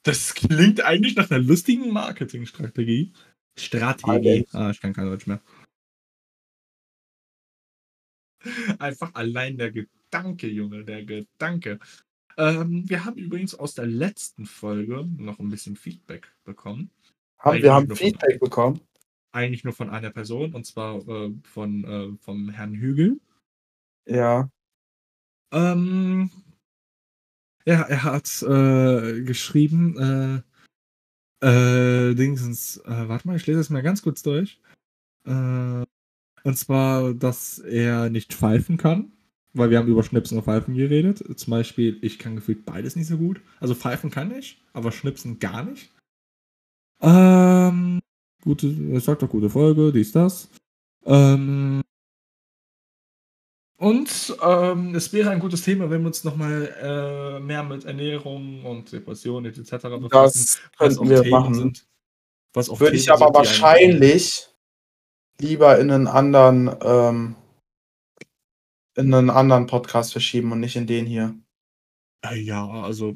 [0.03, 3.13] Das klingt eigentlich nach einer lustigen Marketingstrategie.
[3.55, 4.47] Strategie.
[4.53, 5.41] Ah, ich kann kein Deutsch mehr.
[8.79, 11.79] Einfach allein der Gedanke, Junge, der Gedanke.
[12.37, 16.89] Ähm, wir haben übrigens aus der letzten Folge noch ein bisschen Feedback bekommen.
[17.39, 18.81] Haben, Eigentlich wir haben nur von- Feedback bekommen.
[19.33, 23.19] Eigentlich nur von einer Person, und zwar äh, von äh, vom Herrn Hügel.
[24.05, 24.49] Ja.
[25.53, 26.29] Ähm,
[27.65, 30.43] ja, er hat äh, geschrieben,
[31.41, 34.59] äh, äh, Dingsens, äh, warte mal, ich lese es mir ganz kurz durch.
[35.23, 35.85] Und
[36.55, 39.11] zwar, dass er nicht pfeifen kann,
[39.53, 41.23] weil wir haben über Schnipsen und Pfeifen geredet.
[41.39, 43.41] Zum Beispiel, ich kann gefühlt beides nicht so gut.
[43.59, 45.91] Also pfeifen kann ich, aber Schnipsen gar nicht.
[47.01, 47.99] Ähm,
[48.43, 50.49] gute, er sagt doch gute Folge, dies, das.
[51.05, 51.81] Ähm,
[53.77, 58.63] und ähm, es wäre ein gutes Thema, wenn wir uns nochmal äh, mehr mit Ernährung
[58.63, 59.71] und Depressionen etc.
[59.99, 60.09] befassen.
[60.11, 61.53] Das könnten wir Themen machen.
[61.55, 61.87] sind.
[62.53, 64.49] Was auch Würde Themen ich aber sind, wahrscheinlich
[65.39, 67.35] lieber in einen anderen, ähm,
[68.95, 71.35] in einen anderen Podcast verschieben und nicht in den hier.
[72.25, 73.15] Äh, Ja, also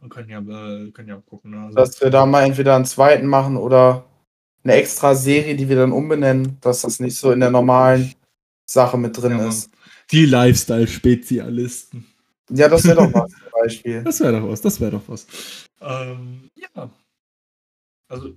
[0.00, 1.50] wir können ja, äh, können ja gucken.
[1.52, 1.60] Ne?
[1.66, 4.04] Also, Dass wir da mal entweder einen zweiten machen oder
[4.64, 8.14] eine extra Serie, die wir dann umbenennen, dass das nicht so in der normalen
[8.66, 9.70] Sache mit drin Ja, ist.
[10.10, 12.06] die Lifestyle-Spezialisten.
[12.50, 14.02] Ja, das wäre doch was zum Beispiel.
[14.04, 15.26] Das wäre doch was, das wäre doch was.
[15.80, 16.90] Ähm, ja.
[18.08, 18.34] Also,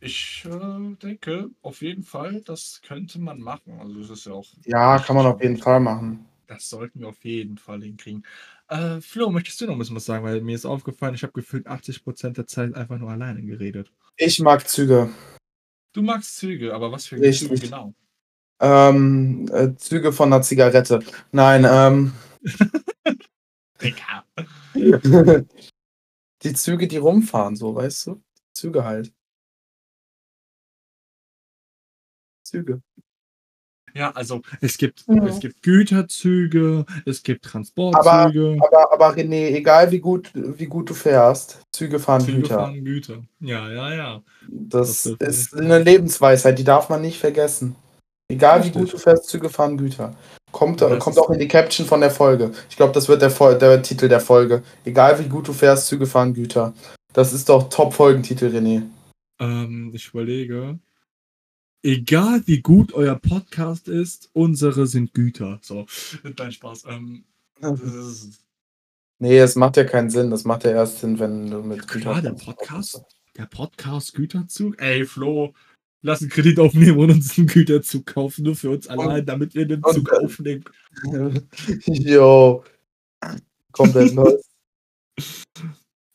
[0.00, 3.78] ich äh, denke auf jeden Fall, das könnte man machen.
[3.80, 4.46] Also, es ist ja auch.
[4.64, 6.26] Ja, kann man auf jeden Fall machen.
[6.46, 8.24] Das sollten wir auf jeden Fall hinkriegen.
[8.68, 10.24] Äh, Flo, möchtest du noch ein bisschen was sagen?
[10.24, 13.92] Weil mir ist aufgefallen, ich habe gefühlt 80% der Zeit einfach nur alleine geredet.
[14.16, 15.10] Ich mag Züge.
[15.92, 17.48] Du magst Züge, aber was für Richtig.
[17.48, 17.94] Züge genau?
[18.60, 21.00] Ähm, äh, Züge von einer Zigarette.
[21.30, 22.12] Nein, ähm,
[26.42, 28.22] die Züge, die rumfahren, so, weißt du?
[28.52, 29.12] Züge halt.
[32.50, 32.80] Züge.
[33.92, 35.26] Ja, also es gibt, Mhm.
[35.26, 38.56] es gibt Güterzüge, es gibt Transportzüge.
[38.62, 42.54] Aber, aber René, egal wie gut, wie gut du fährst, Züge fahren Züge Güter.
[42.54, 43.22] fahren Güter.
[43.40, 44.22] Ja, ja, ja.
[44.48, 47.74] Das Das ist eine Lebensweisheit, die darf man nicht vergessen.
[48.28, 48.80] Egal wie Richtig.
[48.82, 50.14] gut du fährst, Züge fahren Güter.
[50.52, 52.52] Kommt, kommt auch in die Caption von der Folge.
[52.68, 54.62] Ich glaube, das wird der, der Titel der Folge.
[54.84, 56.74] Egal wie gut du fährst, Züge fahren Güter.
[57.12, 58.82] Das ist doch Top-Folgentitel, René.
[59.40, 60.78] Ähm, ich überlege.
[61.82, 65.58] Egal wie gut euer Podcast ist, unsere sind Güter.
[65.62, 65.86] So,
[66.36, 66.84] dein Spaß.
[66.88, 67.24] Ähm,
[69.22, 70.30] Nee, es macht ja keinen Sinn.
[70.30, 73.02] Das macht ja erst Sinn, wenn du mit klar, der Podcast.
[73.36, 74.80] der Podcast Güterzug.
[74.80, 75.52] Ey, Flo,
[76.00, 79.66] lass einen Kredit aufnehmen und uns einen Güterzug kaufen, nur für uns allein, damit wir
[79.66, 80.64] den und- Zug aufnehmen.
[81.86, 82.64] Jo.
[83.72, 84.42] Komplett los.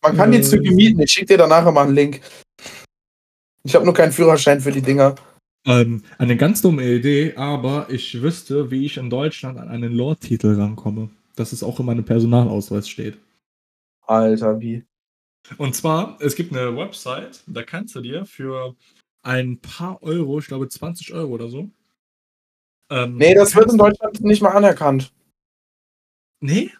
[0.02, 1.00] Man kann die Züge mieten.
[1.02, 2.22] Ich schicke dir danach mal einen Link.
[3.64, 5.14] Ich habe nur keinen Führerschein für die Dinger.
[5.66, 10.60] Ähm, eine ganz dumme Idee, aber ich wüsste, wie ich in Deutschland an einen Lord-Titel
[10.60, 11.10] rankomme.
[11.36, 13.18] Dass es auch in meinem Personalausweis steht.
[14.02, 14.86] Alter, wie?
[15.58, 18.76] Und zwar, es gibt eine Website, da kannst du dir für
[19.24, 21.70] ein paar Euro, ich glaube 20 Euro oder so.
[22.90, 25.12] Ähm, Nee, das wird in Deutschland nicht mal anerkannt.
[26.40, 26.72] Nee?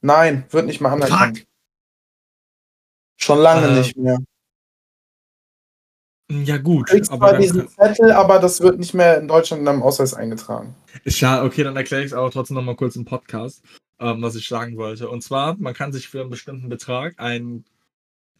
[0.00, 1.38] Nein, wird nicht mal anerkannt.
[1.38, 1.46] Fuck.
[3.18, 4.18] Schon lange Äh, nicht mehr.
[6.44, 6.88] Ja, gut.
[6.88, 9.82] Du kriegst Aber zwar diesen Zettel, aber das wird nicht mehr in Deutschland in deinem
[9.82, 10.74] Ausweis eingetragen.
[11.04, 13.62] ist ja, okay, dann erkläre ich es aber trotzdem nochmal kurz im Podcast,
[14.00, 15.08] ähm, was ich sagen wollte.
[15.08, 17.64] Und zwar, man kann sich für einen bestimmten Betrag einen,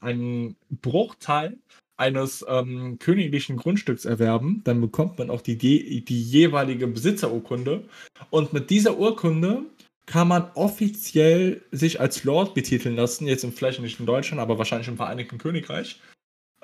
[0.01, 1.59] einen Bruchteil
[1.97, 4.63] eines ähm, königlichen Grundstücks erwerben.
[4.65, 7.85] Dann bekommt man auch die, die, die jeweilige Besitzerurkunde.
[8.31, 9.65] Und mit dieser Urkunde
[10.07, 14.59] kann man offiziell sich als Lord betiteln lassen, jetzt im vielleicht nicht in Deutschland, aber
[14.59, 16.01] wahrscheinlich im Vereinigten Königreich.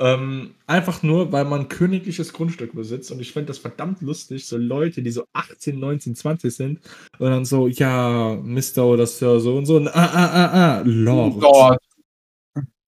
[0.01, 3.11] Ähm, einfach nur, weil man königliches Grundstück besitzt.
[3.11, 6.81] Und ich finde das verdammt lustig, so Leute, die so 18, 19, 20 sind
[7.19, 8.87] und dann so, ja, Mr.
[8.87, 9.77] oder Sir, so und so.
[9.77, 11.43] Und, ah, ah, ah, ah, Lord.
[11.43, 11.83] Dort.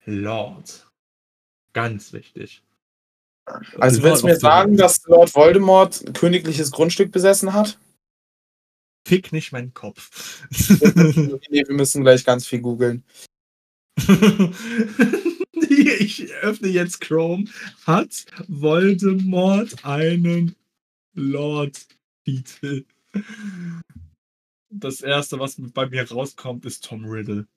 [0.05, 0.87] Lord.
[1.73, 2.63] Ganz wichtig.
[3.77, 7.77] Also Lord willst du mir sagen, dass Lord Voldemort königliches Grundstück besessen hat?
[9.05, 10.47] Fick nicht meinen Kopf.
[11.49, 13.03] nee, wir müssen gleich ganz viel googeln.
[15.99, 17.45] ich öffne jetzt Chrome.
[17.85, 20.55] Hat Voldemort einen
[21.13, 22.85] Lord-Titel?
[24.69, 27.47] Das erste, was bei mir rauskommt, ist Tom Riddle.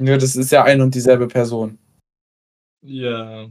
[0.00, 1.78] Ja, das ist ja ein und dieselbe Person.
[2.82, 3.50] Ja.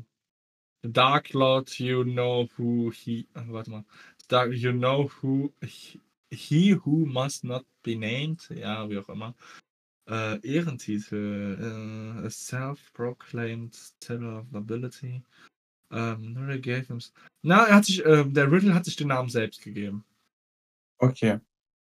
[0.82, 3.28] Dark Lord, you know who he.
[3.34, 3.86] ach, Warte mal.
[4.30, 6.00] Dark, you know who he,
[6.32, 8.50] he who must not be named.
[8.50, 9.36] Ja, wie auch immer.
[10.08, 11.58] Äh, Ehrentitel.
[12.22, 15.24] Äh, a self-proclaimed Tiller of Nobility.
[15.92, 17.00] Ähm, gave him.
[17.44, 20.04] Na, er hat sich, äh, der Riddle hat sich den Namen selbst gegeben.
[21.00, 21.40] Okay.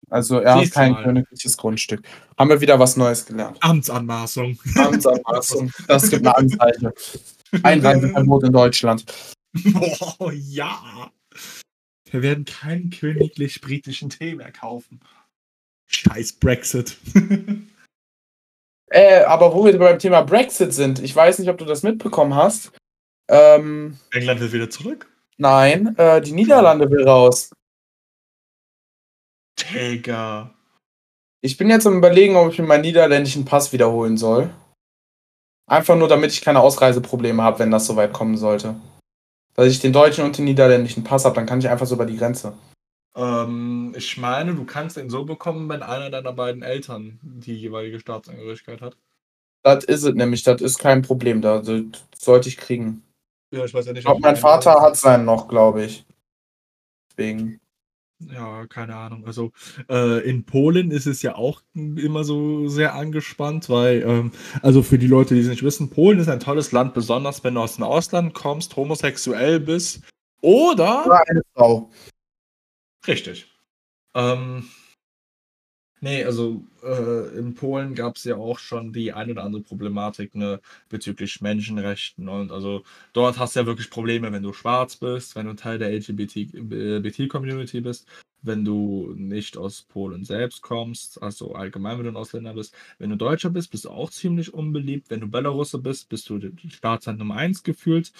[0.10, 1.04] Also er hat Siehst du kein mal.
[1.04, 2.06] königliches Grundstück.
[2.38, 3.58] Haben wir wieder was Neues gelernt.
[3.62, 4.60] Amtsanmaßung.
[4.76, 5.72] Amtsanmaßung.
[5.88, 6.94] Das gibt eine Anzeige.
[7.64, 9.06] Einreiseverbot in Deutschland.
[10.20, 11.12] Oh ja.
[12.10, 15.00] Wir werden keinen königlich-britischen Tee mehr kaufen.
[15.88, 16.98] Scheiß Brexit.
[18.94, 22.36] Äh, aber wo wir beim Thema Brexit sind, ich weiß nicht, ob du das mitbekommen
[22.36, 22.72] hast.
[23.28, 25.10] Ähm, England will wieder zurück.
[25.38, 27.50] nein, äh, die Niederlande will raus.
[29.60, 30.54] Digga.
[31.42, 34.54] Ich bin jetzt am überlegen, ob ich mir meinen niederländischen Pass wiederholen soll.
[35.68, 38.76] Einfach nur, damit ich keine Ausreiseprobleme habe, wenn das soweit kommen sollte.
[39.56, 42.06] Dass ich den deutschen und den niederländischen Pass habe, dann kann ich einfach so über
[42.06, 42.54] die Grenze.
[43.16, 48.00] Ähm, ich meine, du kannst ihn so bekommen, wenn einer deiner beiden Eltern die jeweilige
[48.00, 48.98] Staatsangehörigkeit hat.
[49.64, 51.42] Das ist es nämlich, das ist kein Problem.
[51.42, 51.84] Da das
[52.18, 53.04] sollte ich kriegen.
[53.52, 54.00] Ja, ich weiß ja nicht.
[54.00, 56.06] Ich glaube, mein Vater hat seinen noch, glaube ich.
[57.12, 57.60] Deswegen.
[58.32, 59.26] Ja, keine Ahnung.
[59.26, 59.52] Also
[59.90, 64.98] äh, in Polen ist es ja auch immer so sehr angespannt, weil, ähm, also für
[64.98, 67.76] die Leute, die es nicht wissen, Polen ist ein tolles Land, besonders wenn du aus
[67.76, 70.02] dem Ausland kommst, homosexuell bist
[70.42, 71.90] oder Oder eine Frau.
[73.08, 73.48] Richtig.
[74.16, 74.70] Ähm,
[76.02, 80.36] nee, also äh, in Polen gab es ja auch schon die ein oder andere Problematik
[80.36, 82.28] ne, bezüglich Menschenrechten.
[82.30, 82.84] Und also
[83.14, 87.82] dort hast du ja wirklich Probleme, wenn du schwarz bist, wenn du Teil der LGBT-Community
[87.82, 88.08] bist,
[88.42, 92.76] wenn du nicht aus Polen selbst kommst, also allgemein, wenn du ein Ausländer bist.
[93.00, 95.10] Wenn du Deutscher bist, bist du auch ziemlich unbeliebt.
[95.10, 96.40] Wenn du Belarusse bist, bist du
[96.70, 98.12] Staatsland Nummer 1 gefühlt.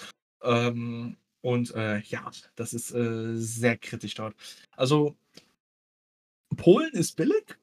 [0.42, 4.34] Ähm, und äh, ja, das ist äh, sehr kritisch dort.
[4.78, 5.14] Also,
[6.56, 7.58] Polen ist billig.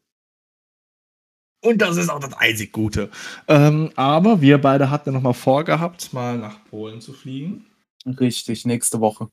[1.63, 3.09] Und das ist auch das einzig Gute.
[3.47, 7.65] Ähm, aber wir beide hatten nochmal vorgehabt, mal nach Polen zu fliegen.
[8.05, 9.29] Richtig, nächste Woche.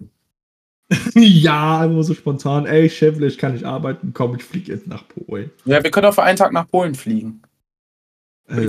[1.14, 2.64] ja, immer so spontan.
[2.64, 4.14] Ey, Chevle, ich kann nicht arbeiten.
[4.14, 5.51] Komm, ich fliege jetzt nach Polen.
[5.66, 7.42] Ja, wir können auch für einen Tag nach Polen fliegen.
[8.49, 8.68] Äh,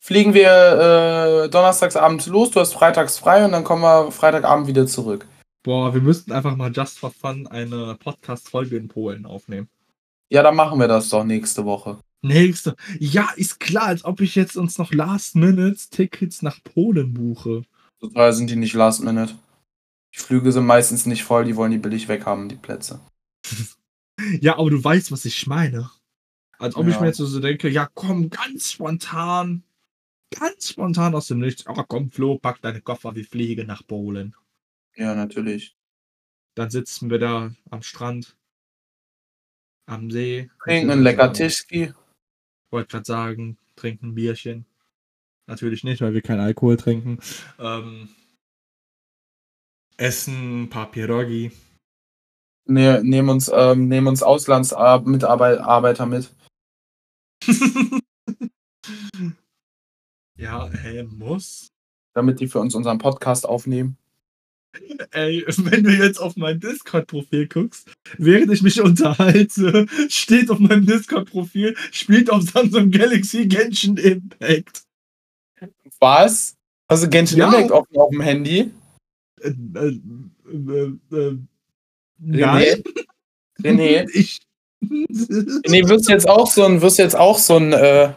[0.00, 4.66] Fliegen, wir äh, donnerstags abends los, du hast freitags frei und dann kommen wir Freitagabend
[4.66, 5.26] wieder zurück.
[5.62, 9.68] boah, wir müssten einfach mal just for fun eine Podcast-Folge in Polen aufnehmen.
[10.30, 11.98] Ja, dann machen wir das doch nächste Woche.
[12.22, 12.74] Nächste.
[12.98, 17.62] Ja, ist klar, als ob ich jetzt uns noch Last Minutes Tickets nach Polen buche.
[18.00, 19.34] So teuer sind die nicht last minute.
[20.14, 23.00] Die Flüge sind meistens nicht voll, die wollen die billig weghaben, die Plätze.
[24.40, 25.90] Ja, aber du weißt, was ich meine.
[26.58, 27.00] Als ob ich Ja.
[27.00, 29.64] mir jetzt so denke, ja komm, ganz spontan,
[30.30, 31.64] ganz spontan aus dem Nichts.
[31.66, 34.34] Oh komm, Flo, pack deine Koffer, wir fliegen nach Polen.
[34.96, 35.76] Ja, natürlich.
[36.54, 38.36] Dann sitzen wir da am Strand,
[39.86, 40.50] am See.
[40.62, 41.92] Trinken einen lecker Tischki.
[42.70, 44.66] Wollte gerade sagen, trinken ein Bierchen.
[45.46, 47.18] Natürlich nicht, weil wir keinen Alkohol trinken.
[47.58, 48.08] Ähm,
[49.96, 51.52] essen ein paar Pierogi.
[52.66, 56.30] Ne, nehmen uns, ähm, nehmen uns Auslandsmitarbeiter mit.
[60.36, 61.68] Ja, hä, muss.
[62.14, 63.96] damit die für uns unseren Podcast aufnehmen.
[65.12, 67.88] Ey, wenn du jetzt auf mein Discord-Profil guckst,
[68.18, 74.82] während ich mich unterhalte, steht auf meinem Discord-Profil, spielt auf Samsung Galaxy Genshin Impact.
[76.00, 76.56] Was?
[76.88, 77.46] Also Genshin Ja.
[77.46, 78.70] Impact auf, auf dem Handy?
[79.40, 80.00] Äh, äh,
[80.46, 81.38] äh, äh,
[82.20, 82.82] René?
[83.62, 84.08] René?
[84.14, 84.40] Ich.
[85.68, 88.12] Nee, wirst jetzt auch so ein, wirst jetzt auch so ein, äh,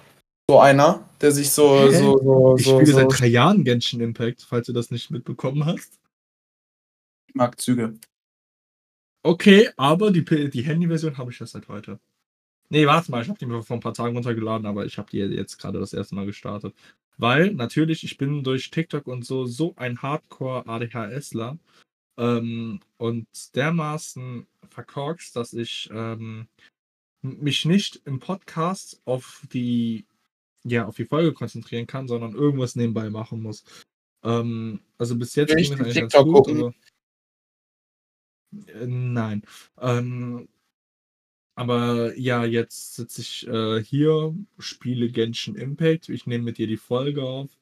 [0.49, 4.01] so einer, der sich so, so, so, Ich so, spiele so seit drei Jahren Genshin
[4.01, 5.99] Impact, falls du das nicht mitbekommen hast.
[7.33, 7.97] Marktzüge.
[9.23, 11.99] Okay, aber die, die Handy-Version habe ich erst seit heute.
[12.69, 15.09] Nee, warte mal, ich habe die mir vor ein paar Tagen runtergeladen, aber ich habe
[15.09, 16.73] die jetzt gerade das erste Mal gestartet.
[17.17, 21.57] Weil natürlich, ich bin durch TikTok und so so ein Hardcore-ADHSler
[22.17, 26.47] ähm, und dermaßen verkorkst, dass ich ähm,
[27.21, 30.05] mich nicht im Podcast auf die,
[30.63, 33.63] ja, auf die Folge konzentrieren kann, sondern irgendwas nebenbei machen muss.
[34.23, 36.57] Ähm, also bis jetzt ging es eigentlich ganz TikTok gut, gucken?
[36.59, 36.73] aber
[38.81, 39.43] äh, Nein.
[39.79, 40.47] Ähm,
[41.55, 46.09] aber ja, jetzt sitze ich äh, hier, spiele Genshin Impact.
[46.09, 47.56] Ich nehme mit dir die Folge auf.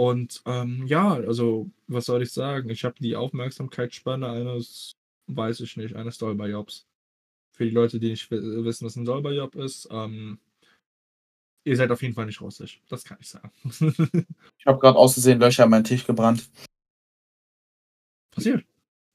[0.00, 2.70] Und ähm, ja, also, was soll ich sagen?
[2.70, 4.96] Ich habe die Aufmerksamkeitsspanne eines,
[5.26, 6.86] weiß ich nicht, eines Dolberjobs.
[7.54, 10.38] für die Leute, die nicht wissen, was ein Säuberjob ist, ähm,
[11.64, 12.80] ihr seid auf jeden Fall nicht russisch.
[12.88, 13.52] Das kann ich sagen.
[14.58, 16.48] ich habe gerade auszusehen Löcher an meinen Tisch gebrannt.
[18.30, 18.64] Passiert.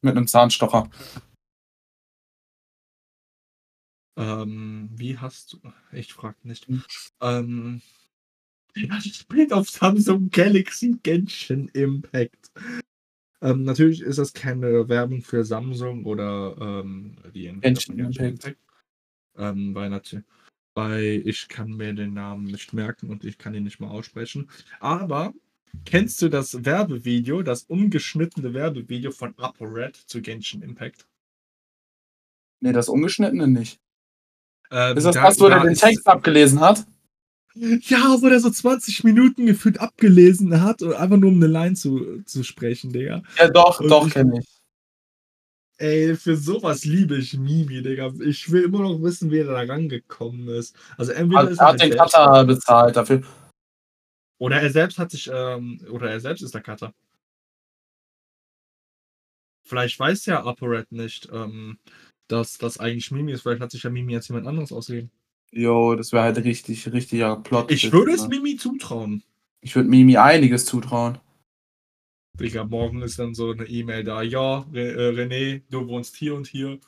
[0.04, 0.88] Mit einem Zahnstocher.
[4.18, 5.74] Ähm, wie hast du.
[5.92, 6.68] Ich frag nicht.
[6.68, 6.84] Hm.
[7.22, 7.82] Ähm,
[9.02, 12.52] spielt auf Samsung Galaxy Genshin Impact.
[13.42, 18.58] Ähm, natürlich ist das keine Werbung für Samsung oder ähm, die Genshin Impact.
[19.38, 20.26] Ähm, weil, natürlich,
[20.74, 24.50] weil ich kann mir den Namen nicht merken und ich kann ihn nicht mal aussprechen.
[24.80, 25.34] Aber
[25.84, 31.08] kennst du das Werbevideo, das ungeschnittene Werbevideo von ApoRed zu Genshin Impact?
[32.62, 33.80] Nee, das ungeschnittene nicht.
[34.72, 36.86] Ähm, ist das da, das, wo da der den Text abgelesen hat?
[37.56, 42.22] Ja, wo der so 20 Minuten gefühlt abgelesen hat, einfach nur um eine Line zu,
[42.26, 43.24] zu sprechen, Digga.
[43.38, 44.56] Ja, doch, und doch, kenne ich.
[45.78, 48.12] Ey, für sowas liebe ich Mimi, Digga.
[48.26, 50.76] Ich will immer noch wissen, wer da rangekommen ist.
[50.98, 53.24] Also entweder also, ist er hat den Cutter bezahlt dafür.
[54.38, 56.94] Oder er selbst hat sich, ähm, oder er selbst ist der Cutter.
[59.64, 61.80] Vielleicht weiß ja ApoRed nicht, ähm,
[62.28, 63.42] dass das eigentlich Mimi ist.
[63.42, 65.10] Vielleicht hat sich ja Mimi jetzt jemand anderes ausgegeben.
[65.52, 67.72] Jo, das wäre halt richtig, richtiger Plot.
[67.72, 69.24] Ich würde es Mimi zutrauen.
[69.62, 71.18] Ich würde Mimi einiges zutrauen.
[72.40, 74.22] Digga, morgen ist dann so eine E-Mail da.
[74.22, 76.80] Ja, äh, René, du wohnst hier und hier.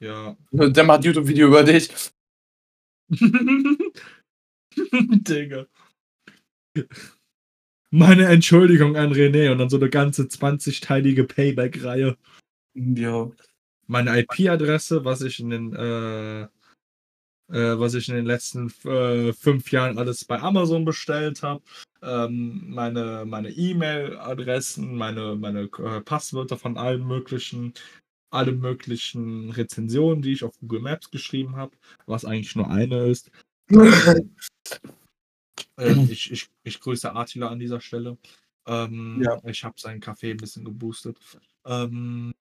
[0.00, 0.36] Ja.
[0.52, 1.90] Der macht YouTube-Video über dich.
[4.72, 5.66] Digga.
[7.90, 12.16] Meine Entschuldigung an René und dann so eine ganze 20-teilige Payback-Reihe.
[12.74, 13.30] Ja.
[13.86, 16.48] Meine IP-Adresse, was ich in den äh,
[17.48, 21.62] äh, was ich in den letzten äh, fünf Jahren alles bei Amazon bestellt habe,
[22.02, 27.74] ähm, meine meine E-Mail-Adressen, meine meine äh, Passwörter von allen möglichen
[28.30, 31.76] alle möglichen Rezensionen, die ich auf Google Maps geschrieben habe,
[32.06, 33.30] was eigentlich nur eine ist.
[35.78, 38.18] ähm, ich, ich, ich grüße Attila an dieser Stelle.
[38.66, 39.40] Ähm, ja.
[39.44, 41.18] Ich habe seinen Kaffee ein bisschen geboostet.
[41.64, 42.34] Ähm,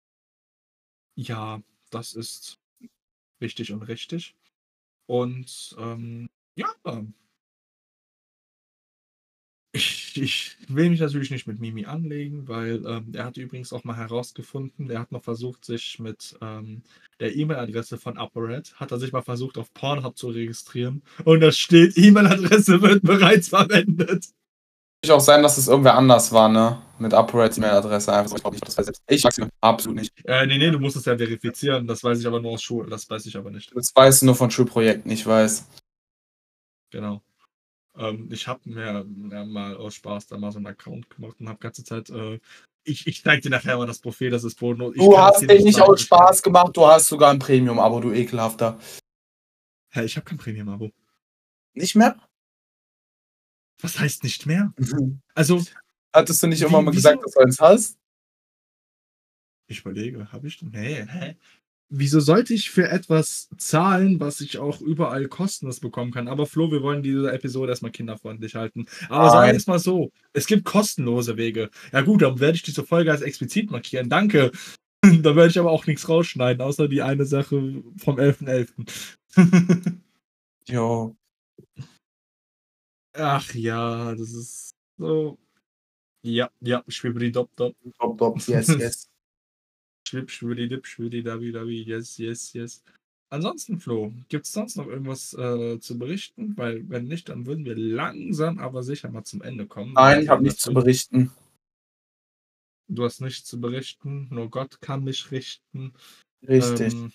[1.16, 2.60] ja, das ist
[3.40, 4.36] wichtig und richtig.
[5.08, 6.74] Und ähm, ja,
[9.76, 13.84] ich, ich, will mich natürlich nicht mit Mimi anlegen, weil ähm, er hat übrigens auch
[13.84, 16.82] mal herausgefunden, er hat mal versucht, sich mit ähm,
[17.20, 21.04] der E-Mail-Adresse von ApoRed, hat er sich mal versucht, auf Pornhub zu registrieren.
[21.26, 24.28] Und da steht, E-Mail-Adresse wird bereits verwendet.
[25.12, 26.82] Auch sein, dass es irgendwer anders war, ne?
[26.98, 28.14] Mit ApoReds E-Mail-Adresse.
[28.14, 30.14] Einfach so, ich das weiß Ich sag's dir absolut nicht.
[30.26, 31.88] Äh, nee, nee, du musst es ja verifizieren.
[31.88, 32.90] Das weiß ich aber nur aus Schul.
[32.90, 33.76] Das weiß ich aber nicht.
[33.76, 35.66] Das weißt du nur von Schulprojekten, ich weiß.
[36.92, 37.22] Genau.
[37.98, 41.50] Ähm, ich habe mir ja, mal aus Spaß da mal so einen Account gemacht und
[41.50, 42.10] habe ganze Zeit.
[42.10, 42.40] Äh,
[42.84, 44.94] ich, ich zeig dir nachher mal das Profil, das ist Boden.
[44.94, 48.78] Du hast dir nicht aus Spaß gemacht, du hast sogar ein Premium-Abo, du ekelhafter.
[49.90, 50.92] Hä, ich habe kein Premium-Abo.
[51.74, 52.16] Nicht mehr?
[53.82, 54.74] Was heißt nicht mehr?
[54.78, 55.22] Mhm.
[55.34, 55.64] Also.
[56.14, 57.98] Hattest du nicht wie, immer mal gesagt, dass du eins hast?
[59.68, 60.62] Ich überlege, habe ich?
[60.62, 61.36] Nee, hä?
[61.90, 66.28] Wieso sollte ich für etwas zahlen, was ich auch überall kostenlos bekommen kann?
[66.28, 68.88] Aber Flo, wir wollen diese Episode erstmal kinderfreundlich halten.
[69.08, 71.70] Aber sagen wir es mal so: Es gibt kostenlose Wege.
[71.94, 74.10] Ja, gut, dann werde ich diese Folge als explizit markieren.
[74.10, 74.52] Danke.
[75.22, 78.70] da werde ich aber auch nichts rausschneiden, außer die eine Sache vom 11.11.
[79.36, 79.94] .11.
[80.68, 81.16] jo.
[83.18, 85.38] Ach ja, das ist so.
[86.22, 87.76] Ja, ja, schwibbidi dop dop.
[88.00, 89.10] Dop dop, yes, yes.
[90.08, 92.84] Schwib, schwibbidi dip, schwibbidi dabi dabi, yes, yes, yes.
[93.30, 96.56] Ansonsten, Flo, gibt es sonst noch irgendwas äh, zu berichten?
[96.58, 99.94] Weil, wenn nicht, dann würden wir langsam, aber sicher mal zum Ende kommen.
[99.94, 101.32] Nein, ich habe nichts zu berichten.
[102.88, 105.94] Du hast nichts zu berichten, nur Gott kann mich richten.
[106.48, 106.94] Richtig.
[106.94, 107.12] Ähm,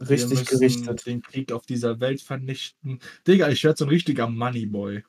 [0.00, 1.06] Richtig gerichtet.
[1.06, 3.00] Den Krieg auf dieser Welt vernichten.
[3.26, 5.02] Digga, ich werde so ein richtiger Moneyboy.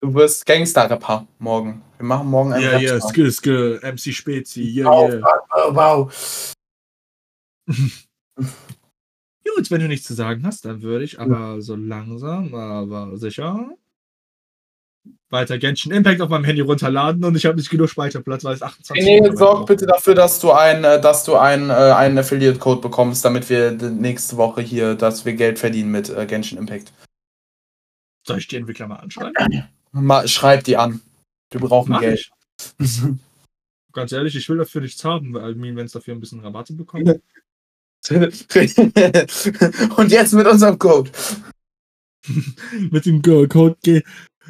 [0.00, 1.82] Du wirst Gangster-Rapper morgen.
[1.96, 5.24] Wir machen morgen einen Ja, ja, skill, skill, MC Spezi, yeah, wow, yeah.
[5.74, 6.54] Wow.
[9.56, 13.70] Gut, wenn du nichts zu sagen hast, dann würde ich aber so langsam, aber sicher
[15.30, 18.62] weiter Genshin Impact auf meinem Handy runterladen und ich habe nicht genug Speicherplatz, weil es
[18.62, 22.80] 28 Nee, sorg bitte dafür, dass du ein, äh, dass du ein, äh, einen Affiliate-Code
[22.80, 26.92] bekommst, damit wir nächste Woche hier, dass wir Geld verdienen mit äh, Genshin Impact.
[28.26, 29.34] Soll ich die Entwickler mal anschreiben?
[29.92, 31.00] Mal, schreib die an.
[31.50, 32.30] Wir brauchen Mach Geld.
[33.92, 37.06] Ganz ehrlich, ich will dafür nichts haben, weil wenn es dafür ein bisschen Rabatte bekommt.
[39.96, 41.10] und jetzt mit unserem Code.
[42.90, 44.02] mit dem Code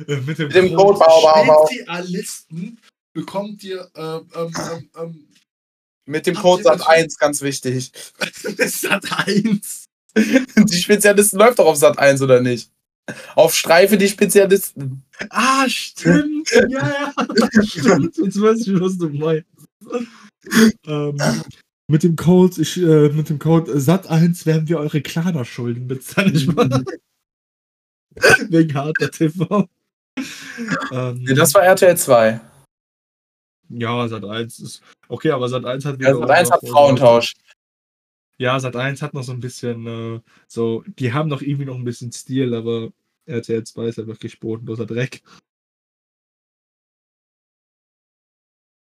[0.07, 1.01] mit dem, mit dem Code.
[1.71, 2.79] Spezialisten
[3.13, 5.29] bekommt ihr ähm, ähm, ähm, ähm
[6.07, 7.93] Mit dem Code ihr das SAT1, ganz wichtig.
[8.59, 9.85] Sat 1.
[10.17, 12.71] Die Spezialisten läuft doch auf Sat 1 oder nicht?
[13.35, 15.03] Auf Streife die Spezialisten.
[15.29, 16.51] Ah, stimmt.
[16.51, 17.13] ja, ja.
[17.63, 18.17] Stimmt.
[18.17, 19.47] Jetzt weiß ich, was du meinst.
[20.87, 21.43] ähm,
[21.87, 26.55] mit dem Code, ich, äh, mit dem Code SAT1 werden wir eure Klarna-Schulden bezahlen.
[26.57, 26.83] Meine,
[28.49, 29.69] Wegen harter TV.
[30.93, 32.41] Ähm, Nee, das war RTL 2.
[33.69, 34.83] ja, Sat 1 ist.
[35.09, 37.35] Okay, aber Sat 1 hat Ja, Sat 1 hat Frauentausch.
[38.39, 41.77] Ja, Sat 1 hat noch so ein bisschen, äh, so, die haben noch irgendwie noch
[41.77, 42.91] ein bisschen Stil, aber
[43.27, 45.23] RTL 2 ist ja wirklich bodenloser Dreck.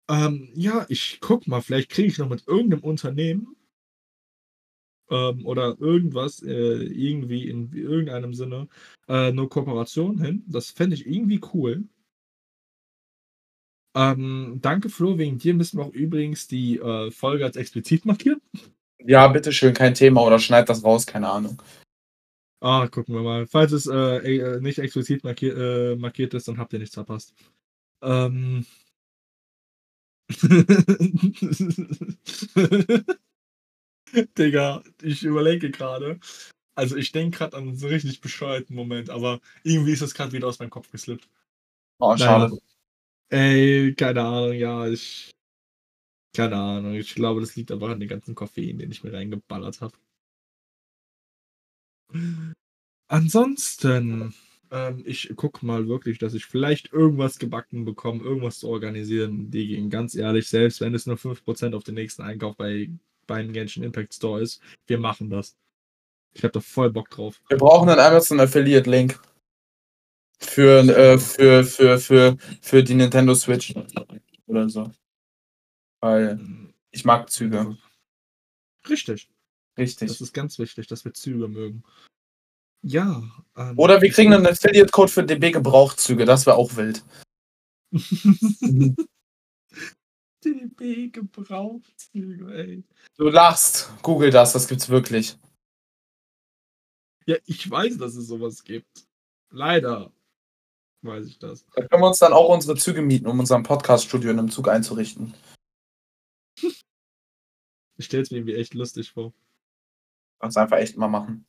[0.08, 3.56] Ähm, ja, ich guck mal, vielleicht kriege ich noch mit irgendeinem Unternehmen
[5.10, 8.68] ähm, oder irgendwas äh, irgendwie in irgendeinem Sinne
[9.08, 10.44] äh, eine Kooperation hin.
[10.46, 11.84] Das fände ich irgendwie cool.
[13.96, 15.18] Ähm, danke, Flo.
[15.18, 18.40] Wegen dir müssen wir auch übrigens die äh, Folge als explizit markieren.
[19.04, 20.22] Ja, bitteschön, kein Thema.
[20.22, 21.60] Oder schneid das raus, keine Ahnung.
[22.60, 23.46] Ah, gucken wir mal.
[23.46, 27.34] Falls es äh, äh, nicht explizit markier äh, markiert ist, dann habt ihr nichts verpasst.
[28.02, 28.66] Ähm.
[34.38, 36.18] Digga, ich überlege gerade.
[36.74, 40.48] Also ich denke gerade an so richtig bescheuerten Moment, aber irgendwie ist das gerade wieder
[40.48, 41.28] aus meinem Kopf geslippt.
[41.98, 42.58] Oh, schade.
[43.28, 45.30] Ey, keine Ahnung, ja, ich.
[46.36, 49.80] Keine Ahnung, ich glaube, das liegt einfach an den ganzen Koffein, den ich mir reingeballert
[49.80, 49.96] habe.
[53.08, 54.34] Ansonsten,
[54.70, 59.50] ähm, ich guck mal wirklich, dass ich vielleicht irgendwas gebacken bekomme, irgendwas zu organisieren.
[59.50, 62.90] Die ganz ehrlich, selbst wenn es nur 5% auf den nächsten Einkauf bei,
[63.30, 65.56] beim Genshin Impact Store ist, wir machen das.
[66.32, 67.40] Ich habe da voll Bock drauf.
[67.48, 69.20] Wir brauchen einen Amazon Affiliate Link.
[70.40, 73.72] Für, äh, für, für, für, für die Nintendo Switch.
[74.46, 74.90] Oder so.
[76.00, 76.40] Weil
[76.90, 77.76] ich mag Züge.
[78.88, 79.30] Richtig.
[79.78, 80.08] Richtig.
[80.08, 81.84] Das ist ganz wichtig, dass wir Züge mögen.
[82.82, 83.22] Ja.
[83.56, 86.24] ähm, Oder wir kriegen einen Affiliate-Code für DB Gebrauchzüge.
[86.24, 87.04] Das wäre auch wild.
[90.44, 92.84] DB Gebrauchzüge, ey.
[93.16, 93.90] Du lachst.
[94.02, 95.36] Google das, das gibt's wirklich.
[97.26, 99.06] Ja, ich weiß, dass es sowas gibt.
[99.50, 100.12] Leider
[101.02, 101.64] weiß ich das.
[101.74, 104.68] Da können wir uns dann auch unsere Züge mieten, um unser Podcast-Studio in einem Zug
[104.68, 105.34] einzurichten.
[107.96, 109.34] Ich stelle es mir irgendwie echt lustig vor.
[110.38, 111.46] Kannst einfach echt mal machen.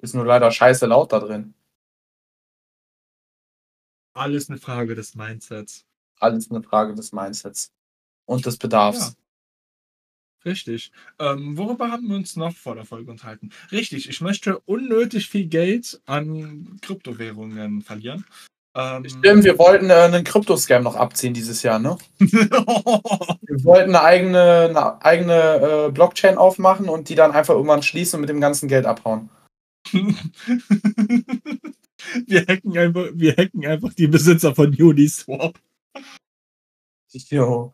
[0.00, 1.54] Ist nur leider scheiße laut da drin.
[4.14, 5.84] Alles eine Frage des Mindsets.
[6.18, 7.72] Alles eine Frage des Mindsets.
[8.24, 9.16] Und des Bedarfs.
[10.44, 10.92] Richtig.
[11.18, 13.50] Ähm, worüber haben wir uns noch vor der Folge unterhalten?
[13.72, 18.24] Richtig, ich möchte unnötig viel Geld an Kryptowährungen verlieren.
[18.76, 21.96] Ähm, Stimmt, wir wollten äh, einen Kryptoscam noch abziehen dieses Jahr, ne?
[22.18, 28.18] Wir wollten eine eigene, eine eigene äh, Blockchain aufmachen und die dann einfach irgendwann schließen
[28.18, 29.30] und mit dem ganzen Geld abhauen.
[32.26, 35.58] wir, hacken einfach, wir hacken einfach die Besitzer von Uniswap.
[37.30, 37.72] Jo.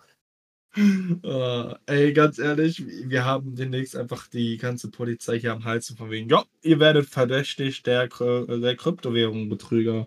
[0.77, 6.11] Äh, ey, ganz ehrlich, wir haben demnächst einfach die ganze Polizei hier am Hals von
[6.11, 10.07] wegen, ja, ihr werdet verdächtig der, Kry- der Kryptowährung Betrüger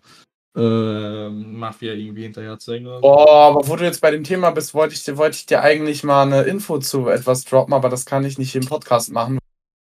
[0.55, 3.01] äh, Mafia irgendwie hinterher zu hängen.
[3.01, 5.61] Boah, aber wo du jetzt bei dem Thema bist, wollte ich, dir- wollte ich dir
[5.61, 9.37] eigentlich mal eine Info zu etwas droppen, aber das kann ich nicht im Podcast machen.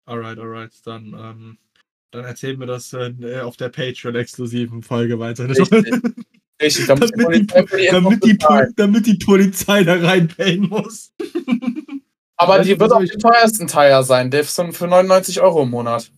[0.05, 1.59] Alright, alright, dann, ähm,
[2.11, 5.49] dann erzählen wir das äh, auf der Patreon-exklusiven Folge weiter.
[6.61, 6.61] Richtig.
[6.61, 8.65] Richtig, da muss die damit, die, Polizei die damit, die, bezahlen.
[8.67, 11.13] Pol- damit die Polizei da reinpayen muss.
[12.37, 15.71] Aber Weißt die wird auch den teuersten Teil sein, der ist für 99 Euro im
[15.71, 16.11] Monat.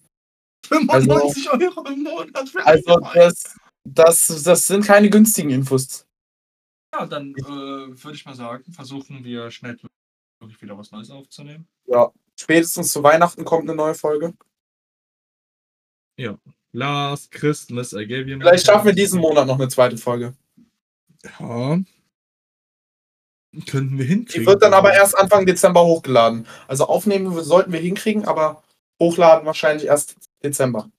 [0.67, 3.11] 95 Euro im Monat für Also Weile.
[3.15, 6.07] das, das, das sind keine günstigen Infos.
[6.95, 9.79] Ja, dann äh, würde ich mal sagen, versuchen wir schnell
[10.41, 11.67] wirklich wieder was Neues aufzunehmen.
[11.87, 12.11] Ja.
[12.39, 14.35] Spätestens zu Weihnachten kommt eine neue Folge.
[16.73, 20.35] Last Christmas, I gave you Vielleicht schaffen wir diesen Monat noch eine zweite Folge.
[21.39, 21.79] Ja.
[23.67, 24.43] Könnten wir hinkriegen.
[24.43, 26.47] Die wird dann aber erst Anfang Dezember hochgeladen.
[26.69, 28.63] Also aufnehmen sollten wir hinkriegen, aber
[29.01, 30.91] hochladen wahrscheinlich erst Dezember.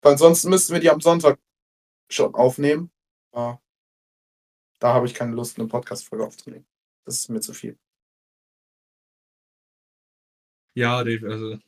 [0.00, 1.38] Weil ansonsten müssten wir die am Sonntag
[2.10, 2.90] schon aufnehmen.
[3.32, 3.60] Aber
[4.78, 6.66] da habe ich keine Lust, eine Podcast-Folge aufzunehmen.
[7.04, 7.76] Das ist mir zu viel.
[10.74, 11.58] Ja, Dave, also.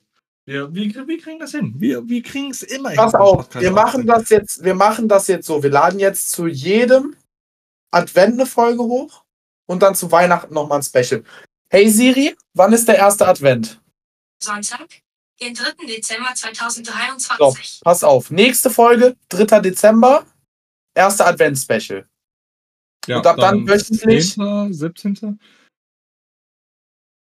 [0.46, 1.74] Wir, wir, wir kriegen das hin.
[1.76, 5.28] Wir, wir kriegen es immer Pass hin, auf, wir machen das jetzt, wir machen das
[5.28, 5.62] jetzt so.
[5.62, 7.16] Wir laden jetzt zu jedem
[7.92, 9.24] Advent eine Folge hoch
[9.66, 11.22] und dann zu Weihnachten nochmal ein Special.
[11.70, 13.80] Hey Siri, wann ist der erste Advent?
[14.42, 14.88] Sonntag,
[15.40, 15.86] den 3.
[15.86, 17.80] Dezember So, 2023.
[17.84, 18.30] pass auf.
[18.30, 19.60] Nächste Folge, 3.
[19.60, 20.26] Dezember,
[20.94, 22.08] erster Advent-Special.
[23.06, 24.34] Ja, Und ab dann wöchentlich.
[24.34, 25.40] 10., 17.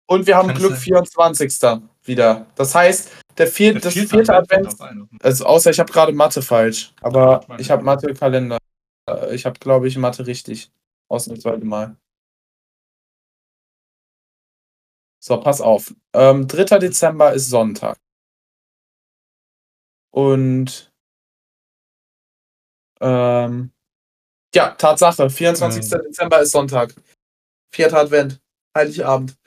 [0.10, 0.82] Und wir haben Kann Glück sein?
[0.82, 1.60] 24.
[2.08, 2.46] wieder.
[2.56, 4.76] Das heißt, der, vier, Der das vierte vierte Advent
[5.22, 7.62] also außer ich habe gerade Mathe falsch, aber Mathe.
[7.62, 8.58] ich habe Mathe-Kalender.
[9.10, 10.72] Äh, Ich habe, glaube ich, Mathe richtig.
[11.10, 11.96] Ausnahmsweise mal.
[15.24, 15.94] So, pass auf.
[16.14, 16.80] Ähm, 3.
[16.80, 17.98] Dezember ist Sonntag.
[20.12, 20.92] Und
[23.02, 23.72] ähm,
[24.56, 25.92] ja, Tatsache, 24.
[25.92, 26.02] Ähm.
[26.08, 26.96] Dezember ist Sonntag.
[27.74, 28.42] Vierter Advent,
[28.76, 29.38] Heiligabend.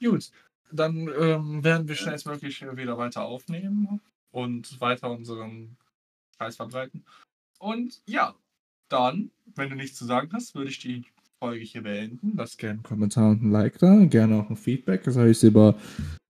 [0.00, 0.30] Gut,
[0.72, 4.00] dann ähm, werden wir schnellstmöglich wieder weiter aufnehmen
[4.30, 5.76] und weiter unseren
[6.38, 7.04] Scheiß verbreiten.
[7.58, 8.34] Und ja,
[8.88, 11.04] dann, wenn du nichts zu sagen hast, würde ich die
[11.38, 12.32] Folge hier beenden.
[12.36, 15.74] Lasst gerne einen Kommentar und ein Like da, gerne auch ein Feedback, das heißt über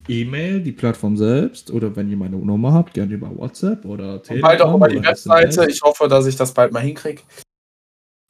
[0.07, 4.23] E-Mail, die Plattform selbst oder wenn ihr meine Nummer habt, gerne über WhatsApp oder Und
[4.23, 4.49] Telegram.
[4.49, 5.67] bald auch über die Webseite.
[5.69, 7.21] Ich hoffe, dass ich das bald mal hinkriege.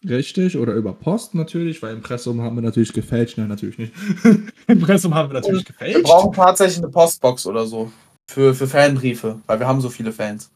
[0.08, 3.38] Richtig, oder über Post natürlich, weil Impressum haben wir natürlich gefälscht.
[3.38, 3.94] Nein, natürlich nicht.
[4.68, 6.04] Impressum haben wir natürlich Wir gefälscht.
[6.04, 7.92] brauchen tatsächlich eine Postbox oder so.
[8.30, 10.52] Für, für Fanbriefe, weil wir haben so viele Fans.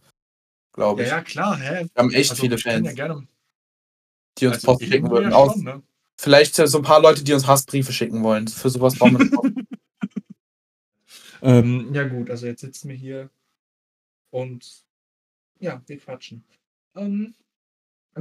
[0.73, 1.11] Glaube Ja, ich.
[1.11, 1.85] ja, klar, hä?
[1.93, 3.27] Wir haben echt Also, viele wir Fans, Ja gerne,
[4.37, 5.31] die uns also, Post schicken würden.
[5.31, 5.83] ja schon, ne?
[6.17, 8.47] vielleicht so ein paar Leute, die uns Hassbriefe schicken wollen.
[8.47, 9.53] Für sowas brauchen wir Post.
[11.45, 13.29] Ähm, ja gut, also jetzt sitzen wir hier
[14.29, 14.85] und
[15.59, 16.45] ja, wir quatschen.
[16.95, 17.35] Ähm,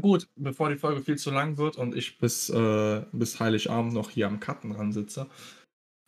[0.00, 4.10] gut, bevor die Folge viel zu lang wird und ich bis, äh, bis Heiligabend noch
[4.10, 5.28] hier am Cutten dran sitze.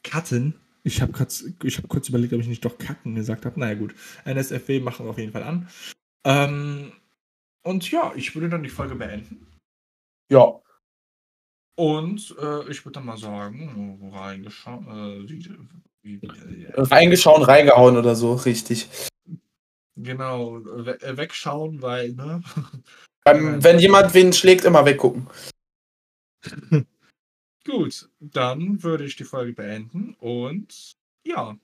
[0.03, 0.55] Cutten?
[0.85, 3.59] Ich habe hab kurz überlegt, ob ich nicht doch Kacken gesagt habe.
[3.59, 3.95] Naja gut,
[4.27, 5.69] NSFW machen wir auf jeden Fall an.
[6.25, 6.93] Ähm,
[7.63, 9.47] und ja, ich würde dann die Folge beenden.
[10.31, 10.61] Ja.
[11.77, 14.87] Und äh, ich würde dann mal sagen, reingeschaut.
[14.87, 15.49] Äh, wie,
[16.03, 18.89] wie, wie, Reingeschaut, reingehauen oder so, richtig.
[19.97, 22.43] Genau, we äh, wegschauen, weil, ne?
[23.27, 25.27] Ähm, wenn jemand wen schlägt, immer weggucken.
[27.65, 30.97] Gut, dann würde ich die Folge beenden und
[31.27, 31.57] ja,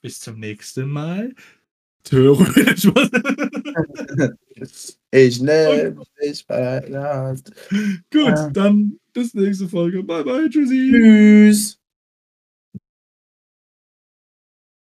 [0.00, 1.34] bis zum nächsten Mal.
[2.04, 2.90] Theoretisch.
[5.10, 7.52] Ich nehme dich bei der Hand.
[8.12, 10.02] Gut, dann bis nächste Folge.
[10.02, 10.90] Bye bye, tschüssi.
[10.90, 11.78] Tschüss.